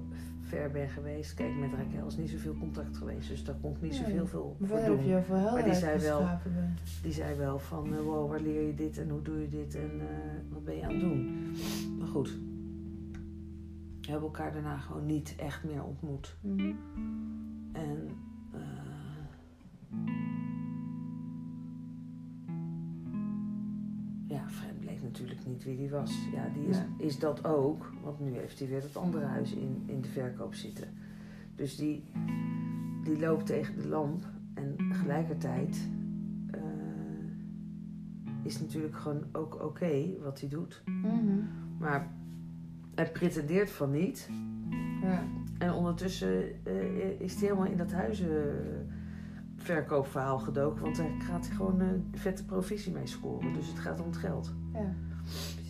ver 0.48 0.70
ben 0.70 0.88
geweest. 0.88 1.34
Kijk, 1.34 1.56
met 1.56 1.70
Raquel 1.72 2.06
is 2.06 2.16
niet 2.16 2.30
zoveel 2.30 2.54
contact 2.58 2.96
geweest. 2.96 3.28
Dus 3.28 3.44
daar 3.44 3.54
kon 3.60 3.70
ik 3.74 3.80
niet 3.80 3.90
Nee. 3.90 4.00
zoveel 4.00 4.26
veel 4.26 4.56
Maar 4.58 4.68
voor 4.68 4.96
doen. 4.96 5.06
je 5.06 5.22
voor 5.22 5.36
helderheid 5.36 5.76
zei 5.76 5.98
wel-. 6.00 6.38
Die 7.02 7.12
zei 7.12 7.36
wel 7.36 7.58
van, 7.58 7.94
eh, 7.94 8.00
wow, 8.00 8.30
waar 8.30 8.40
leer 8.40 8.66
je 8.66 8.74
dit 8.74 8.98
en 8.98 9.08
hoe 9.08 9.22
doe 9.22 9.40
je 9.40 9.48
dit 9.48 9.74
en 9.74 9.90
eh, 10.00 10.06
wat 10.48 10.64
ben 10.64 10.76
je 10.76 10.84
aan 10.84 10.90
het 10.90 11.00
doen? 11.00 11.50
Maar 11.98 12.08
goed, 12.08 12.28
we 14.00 14.10
hebben 14.14 14.28
elkaar 14.28 14.52
daarna 14.52 14.76
gewoon 14.78 15.06
niet 15.06 15.34
echt 15.38 15.64
meer 15.64 15.84
ontmoet. 15.84 16.36
Mhm. 16.40 16.72
En 17.72 18.08
eh, 18.52 18.60
ja, 24.26 24.48
natuurlijk 25.08 25.46
niet 25.46 25.64
wie 25.64 25.76
die 25.76 25.90
was. 25.90 26.28
Ja, 26.32 26.48
die 26.54 26.66
is, 26.66 26.78
is 26.98 27.18
dat 27.18 27.44
ook, 27.44 27.92
want 28.02 28.20
nu 28.20 28.32
heeft 28.32 28.58
hij 28.58 28.68
weer 28.68 28.80
dat 28.80 28.96
andere 28.96 29.24
huis 29.24 29.52
in, 29.52 29.82
in 29.86 30.00
de 30.00 30.08
verkoop 30.08 30.54
zitten. 30.54 30.88
Dus 31.54 31.76
die, 31.76 32.04
die 33.04 33.18
loopt 33.18 33.46
tegen 33.46 33.76
de 33.76 33.88
lamp 33.88 34.24
en 34.54 34.76
tegelijkertijd 34.76 35.88
eh, 36.50 36.60
is 38.42 38.60
natuurlijk 38.60 38.96
gewoon 38.96 39.24
ook 39.32 39.64
oké 39.64 40.04
wat 40.22 40.40
hij 40.40 40.48
doet. 40.48 40.82
Mhm. 40.84 41.40
Maar 41.78 42.08
hij 42.94 43.12
pretendeert 43.12 43.70
van 43.70 43.90
niet. 43.90 44.30
Ja. 45.02 45.22
En 45.58 45.72
ondertussen 45.72 46.64
eh, 46.64 47.20
is 47.20 47.34
hij 47.34 47.42
helemaal 47.42 47.66
in 47.66 47.76
dat 47.76 47.92
huizenverkoopverhaal 47.92 50.38
gedoken. 50.38 50.82
Want 50.82 50.96
daar 50.96 51.10
gaat 51.20 51.46
hij 51.46 51.56
gewoon 51.56 51.80
een 51.80 52.08
vette 52.12 52.44
provisie 52.44 52.92
mee 52.92 53.06
scoren. 53.06 53.52
Dus 53.52 53.68
het 53.68 53.78
gaat 53.78 54.00
om 54.00 54.06
het 54.06 54.16
geld. 54.16 54.54
Ja. 54.80 54.94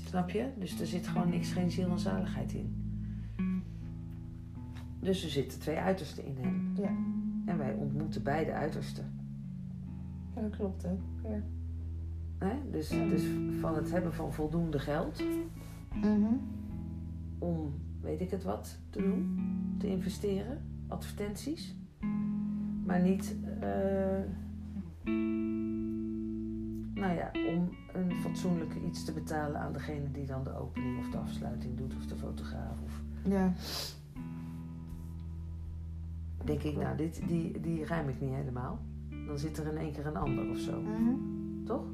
Snap 0.07 0.31
je? 0.31 0.49
Dus 0.59 0.81
er 0.81 0.87
zit 0.87 1.07
gewoon 1.07 1.29
niks, 1.29 1.53
geen 1.53 1.71
ziel 1.71 1.91
en 1.91 1.99
zaligheid 1.99 2.53
in. 2.53 2.75
Dus 5.01 5.25
er 5.25 5.31
zitten 5.31 5.59
twee 5.61 5.77
uitersten 5.77 6.25
in 6.25 6.37
hem. 6.41 6.73
Ja. 6.77 6.91
En 7.53 7.59
wij 7.59 7.75
ontmoeten 7.75 8.23
beide 8.23 8.53
uitersten. 8.53 9.05
Ja, 10.35 10.41
dat 10.41 10.51
klopt 10.57 10.87
ook. 10.87 11.01
Ja. 11.23 11.43
Hè? 12.39 12.71
Dus, 12.71 12.89
dus 12.89 13.23
van 13.61 13.75
het 13.75 13.91
hebben 13.91 14.15
van 14.15 14.33
voldoende 14.33 14.79
geld 14.79 15.23
Mhm. 15.95 16.35
om, 17.39 17.73
weet 18.01 18.21
ik 18.21 18.31
het 18.31 18.43
wat, 18.45 18.79
te 18.91 19.03
doen, 19.03 19.39
te 19.79 19.87
investeren, 19.87 20.63
advertenties. 20.87 21.77
Maar 22.85 23.01
niet, 23.01 23.37
eh, 23.61 24.19
nou 26.99 27.15
ja, 27.15 27.31
om 27.57 27.69
een 27.93 28.13
fatsoenlijke 28.17 28.85
iets 28.85 29.05
te 29.05 29.13
betalen 29.13 29.61
aan 29.61 29.73
degene 29.73 30.11
die 30.13 30.27
dan 30.27 30.45
de 30.45 30.57
opening 30.57 30.99
of 30.99 31.09
de 31.11 31.17
afsluiting 31.19 31.77
doet, 31.77 31.97
of 31.97 32.07
de 32.07 32.17
fotograaf. 32.17 32.81
Of, 32.85 33.03
Ja. 33.25 33.53
denk 36.45 36.63
ik, 36.63 36.77
nou, 36.77 36.97
dit, 36.97 37.23
die, 37.29 37.61
die 37.61 37.85
ruim 37.85 38.09
ik 38.09 38.21
niet 38.21 38.35
helemaal. 38.35 38.79
Dan 39.27 39.39
zit 39.39 39.59
er 39.59 39.67
in 39.67 39.77
één 39.77 39.93
keer 39.93 40.07
een 40.07 40.17
ander 40.17 40.51
of 40.51 40.59
zo, 40.59 40.81
Mhm. 40.81 41.11
toch? 41.65 41.85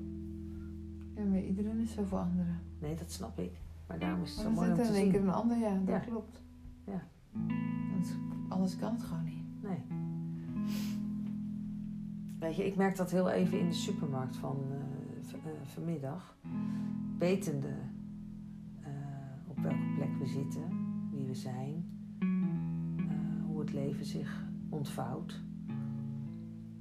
Ja, 1.17 1.25
maar 1.25 1.41
iedereen 1.43 1.79
is 1.81 1.93
zo 1.93 2.05
voor 2.05 2.19
anderen. 2.19 2.59
Nee, 2.79 2.95
dat 2.95 3.11
snap 3.11 3.39
ik. 3.39 3.53
Maar 3.87 3.99
daarom 3.99 4.23
is 4.23 4.29
het 4.31 4.39
zo 4.39 4.45
dan 4.45 4.53
mooi 4.53 4.71
om 4.71 4.77
zit 4.77 4.85
te 4.85 4.91
er 4.91 4.97
in 4.97 5.03
één 5.03 5.11
zien. 5.13 5.21
keer 5.21 5.29
een 5.31 5.35
ander, 5.35 5.59
ja, 5.59 5.75
dat 5.79 5.89
Ja. 5.89 5.99
klopt. 5.99 6.41
Ja. 6.85 7.03
Want 7.93 8.17
anders 8.49 8.77
kan 8.77 8.93
het 8.93 9.03
gewoon 9.03 9.25
niet. 9.25 9.63
Nee. 9.63 9.83
Ik 12.49 12.77
merk 12.77 12.97
dat 12.97 13.11
heel 13.11 13.31
even 13.31 13.59
in 13.59 13.69
de 13.69 13.75
supermarkt 13.75 14.37
van 14.37 14.65
eh, 14.71 15.35
eh, 15.35 15.51
vanmiddag. 15.65 16.37
Wetende 17.19 17.75
eh, 18.83 18.91
op 19.49 19.59
welke 19.59 19.93
plek 19.97 20.19
we 20.19 20.27
zitten, 20.27 20.63
wie 21.11 21.27
we 21.27 21.35
zijn, 21.35 21.91
hoe 23.47 23.61
het 23.61 23.73
leven 23.73 24.05
zich 24.05 24.45
ontvouwt. 24.69 25.43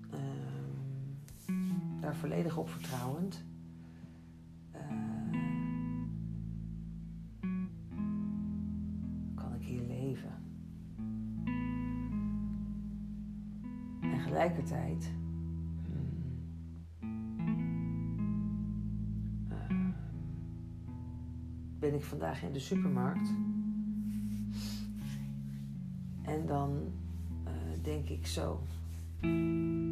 Ehm, 0.10 1.52
daar 2.00 2.16
volledig 2.16 2.58
op 2.58 2.70
vertrouwend. 2.70 3.46
Vandaag 22.04 22.44
in 22.44 22.54
de 22.54 22.60
supermarkt. 22.60 23.30
En 26.22 26.46
dan 26.46 26.92
eh, 27.44 27.54
denk 27.82 28.10
ik 28.10 28.28
zo. 28.28 28.62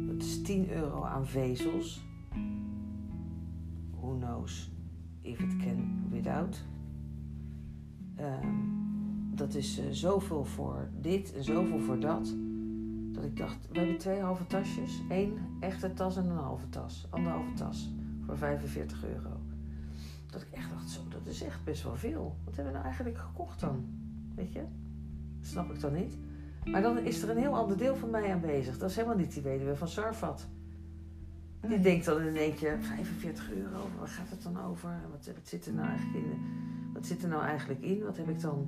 Het 0.08 0.22
is 0.22 0.42
10 0.42 0.70
euro 0.70 1.02
aan 1.02 1.26
vezels. 1.26 2.04
Who 3.90 4.16
knows 4.18 4.70
if 5.20 5.40
it 5.40 5.56
can 5.56 6.06
without. 6.10 6.64
Ehm, 8.16 8.56
dat 9.34 9.54
is 9.54 9.78
eh, 9.78 9.84
zoveel 9.90 10.44
voor 10.44 10.88
dit 11.00 11.34
en 11.34 11.44
zoveel 11.44 11.80
voor 11.80 12.00
dat. 12.00 12.34
Dat 13.12 13.24
ik 13.24 13.36
dacht, 13.36 13.68
we 13.70 13.78
hebben 13.78 13.98
twee 13.98 14.20
halve 14.20 14.46
tasjes. 14.46 15.02
Eén 15.08 15.38
echte 15.60 15.92
tas 15.92 16.16
en 16.16 16.24
een 16.24 16.36
halve 16.36 16.68
tas. 16.68 17.06
Anderhalve 17.10 17.52
tas. 17.52 17.90
Voor 18.20 18.36
45 18.36 19.04
euro. 19.04 19.41
Dat 20.32 20.42
ik 20.42 20.48
echt 20.50 20.70
dacht, 20.70 20.90
zo, 20.90 21.00
dat 21.08 21.26
is 21.26 21.42
echt 21.42 21.64
best 21.64 21.82
wel 21.82 21.96
veel. 21.96 22.36
Wat 22.44 22.54
hebben 22.54 22.64
we 22.72 22.78
nou 22.78 22.84
eigenlijk 22.84 23.18
gekocht 23.18 23.60
dan? 23.60 23.84
Weet 24.34 24.52
je? 24.52 24.60
Dat 25.40 25.48
snap 25.48 25.70
ik 25.70 25.80
dan 25.80 25.92
niet. 25.92 26.16
Maar 26.66 26.82
dan 26.82 26.98
is 26.98 27.22
er 27.22 27.30
een 27.30 27.36
heel 27.36 27.56
ander 27.56 27.76
deel 27.76 27.96
van 27.96 28.10
mij 28.10 28.32
aanwezig. 28.32 28.78
Dat 28.78 28.90
is 28.90 28.96
helemaal 28.96 29.16
niet 29.16 29.32
die 29.32 29.42
weduwe 29.42 29.76
van 29.76 29.88
Sarfat. 29.88 30.46
Die 31.60 31.70
Nee. 31.70 31.80
denkt 31.80 32.04
dan 32.04 32.20
in 32.20 32.36
één 32.36 32.54
keer 32.54 32.78
45 32.80 33.52
euro, 33.52 33.88
waar 33.98 34.08
gaat 34.08 34.30
het 34.30 34.42
dan 34.42 34.60
over? 34.60 35.00
Wat, 35.10 35.26
wat 35.34 35.48
zit 35.48 35.66
er 35.66 35.72
nou 35.72 35.88
eigenlijk 35.88 36.24
in? 36.24 36.32
Wat 36.92 37.06
zit 37.06 37.22
er 37.22 37.28
nou 37.28 37.42
eigenlijk 37.42 37.80
in? 37.80 38.04
Wat 38.04 38.16
heb 38.16 38.28
ik 38.28 38.40
dan? 38.40 38.66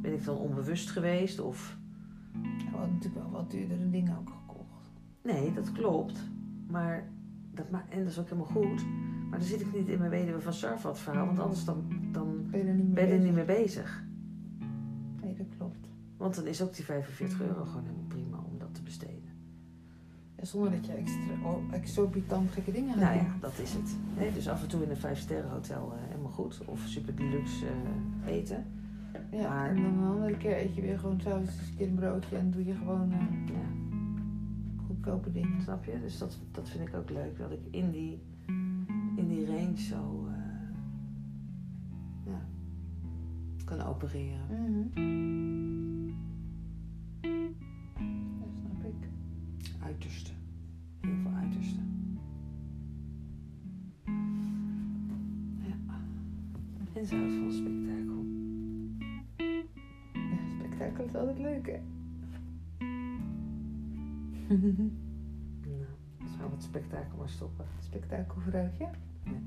Ben 0.00 0.12
ik 0.12 0.24
dan 0.24 0.36
onbewust 0.36 0.90
geweest? 0.90 1.40
Of 1.40 1.76
We 2.32 2.70
hadden 2.76 2.92
natuurlijk 2.94 3.22
wel 3.22 3.30
wat 3.30 3.50
duurdere 3.50 3.90
dingen 3.90 4.18
ook 4.18 4.30
gekocht. 4.30 4.90
nee, 5.22 5.52
dat 5.52 5.72
klopt. 5.72 6.18
Maar 6.66 7.08
dat 7.54 7.66
en 7.88 7.98
dat 7.98 8.08
is 8.12 8.18
ook 8.18 8.28
helemaal 8.28 8.52
goed. 8.52 8.84
Maar 9.30 9.38
dan 9.38 9.48
zit 9.48 9.60
ik 9.60 9.74
niet 9.74 9.88
in 9.88 9.98
mijn 9.98 10.10
weduwe 10.10 10.40
van 10.40 10.52
Sarfat 10.52 10.98
verhaal, 10.98 11.26
want 11.26 11.38
anders 11.38 11.64
dan, 11.64 11.84
dan 12.12 12.46
Ben 12.50 12.60
je 12.60 12.66
er 12.68 12.74
niet 12.74 12.84
mee 12.84 12.94
ben 13.06 13.20
je 13.22 13.38
er 13.40 13.44
bezig? 13.44 13.46
bezig. 13.46 14.02
zeker, 15.22 15.44
klopt. 15.56 15.88
Want 16.16 16.34
dan 16.34 16.46
is 16.46 16.62
ook 16.62 16.74
die 16.74 16.84
45 16.84 17.40
euro 17.40 17.64
gewoon 17.64 17.82
helemaal 17.82 18.04
prima 18.08 18.36
om 18.52 18.58
dat 18.58 18.74
te 18.74 18.82
besteden. 18.82 19.18
Ja, 20.36 20.44
zonder 20.44 20.70
dat 20.70 20.86
je 20.86 20.92
extra, 20.92 21.20
oh, 21.44 21.72
exorbitant 21.74 22.50
gekke 22.50 22.72
dingen 22.72 22.92
gaat 22.94 23.02
Nou 23.02 23.14
ja, 23.16 23.34
dat 23.40 23.58
is 23.58 23.72
het. 23.72 23.96
Nee, 24.18 24.32
dus 24.32 24.48
af 24.48 24.62
en 24.62 24.68
toe 24.68 24.82
in 24.82 24.90
een 24.90 25.16
5-sterren 25.16 25.50
hotel 25.50 25.92
eh, 25.92 26.08
helemaal 26.08 26.30
goed. 26.30 26.60
Of 26.64 26.80
super 26.86 27.16
deluxe 27.16 27.66
eh, 28.24 28.32
eten. 28.32 28.64
Ja, 29.32 29.48
Maar- 29.48 29.68
en 29.68 29.82
dan 29.82 29.98
een 29.98 30.10
andere 30.10 30.36
keer 30.36 30.56
eet 30.60 30.74
je 30.74 30.80
weer 30.80 30.98
gewoon 30.98 31.20
s'avonds 31.20 31.50
eens 31.58 31.68
een 31.68 31.76
keer 31.76 31.88
een 31.88 31.94
broodje 31.94 32.36
en 32.36 32.50
doe 32.50 32.64
je 32.64 32.74
gewoon 32.74 33.12
eh, 33.12 33.18
Ja, 33.54 33.60
goedkope 34.86 35.32
dingen. 35.32 35.62
snap 35.62 35.84
je? 35.84 36.00
Dus 36.00 36.18
dat, 36.18 36.38
dat 36.50 36.68
vind 36.68 36.88
ik 36.88 36.94
ook 36.94 37.10
leuk. 37.10 37.38
Dat 37.38 37.50
ik 37.50 37.60
in 37.70 37.90
die, 37.90 38.22
in 39.20 39.28
die 39.28 39.46
range 39.46 39.76
zo 39.76 40.26
eh, 40.26 40.34
ja, 42.24 42.40
kan 43.64 43.80
opereren. 43.80 44.90
Dat 48.40 48.56
snap 48.58 48.84
ik. 48.84 49.08
Uiterste. 49.82 50.30
Heel 51.00 51.16
veel 51.22 51.32
uiterste. 51.32 51.80
Ja. 55.56 55.76
En 56.94 57.06
ze 57.06 57.16
houdt 57.16 57.34
van 57.34 57.52
spektakel. 57.52 58.24
Ja, 60.12 60.48
spektakel 60.58 61.04
is 61.04 61.14
altijd 61.14 61.38
leuk, 61.38 61.66
hè? 61.66 61.80
Nou, 66.18 66.30
gaan 66.38 66.48
we 66.48 66.54
het 66.54 66.62
spektakel 66.62 67.18
maar 67.18 67.28
stoppen. 67.28 67.64
Spektakelvrouwtje. 67.80 68.84
Ja. 68.84 69.09
ね 69.26 69.40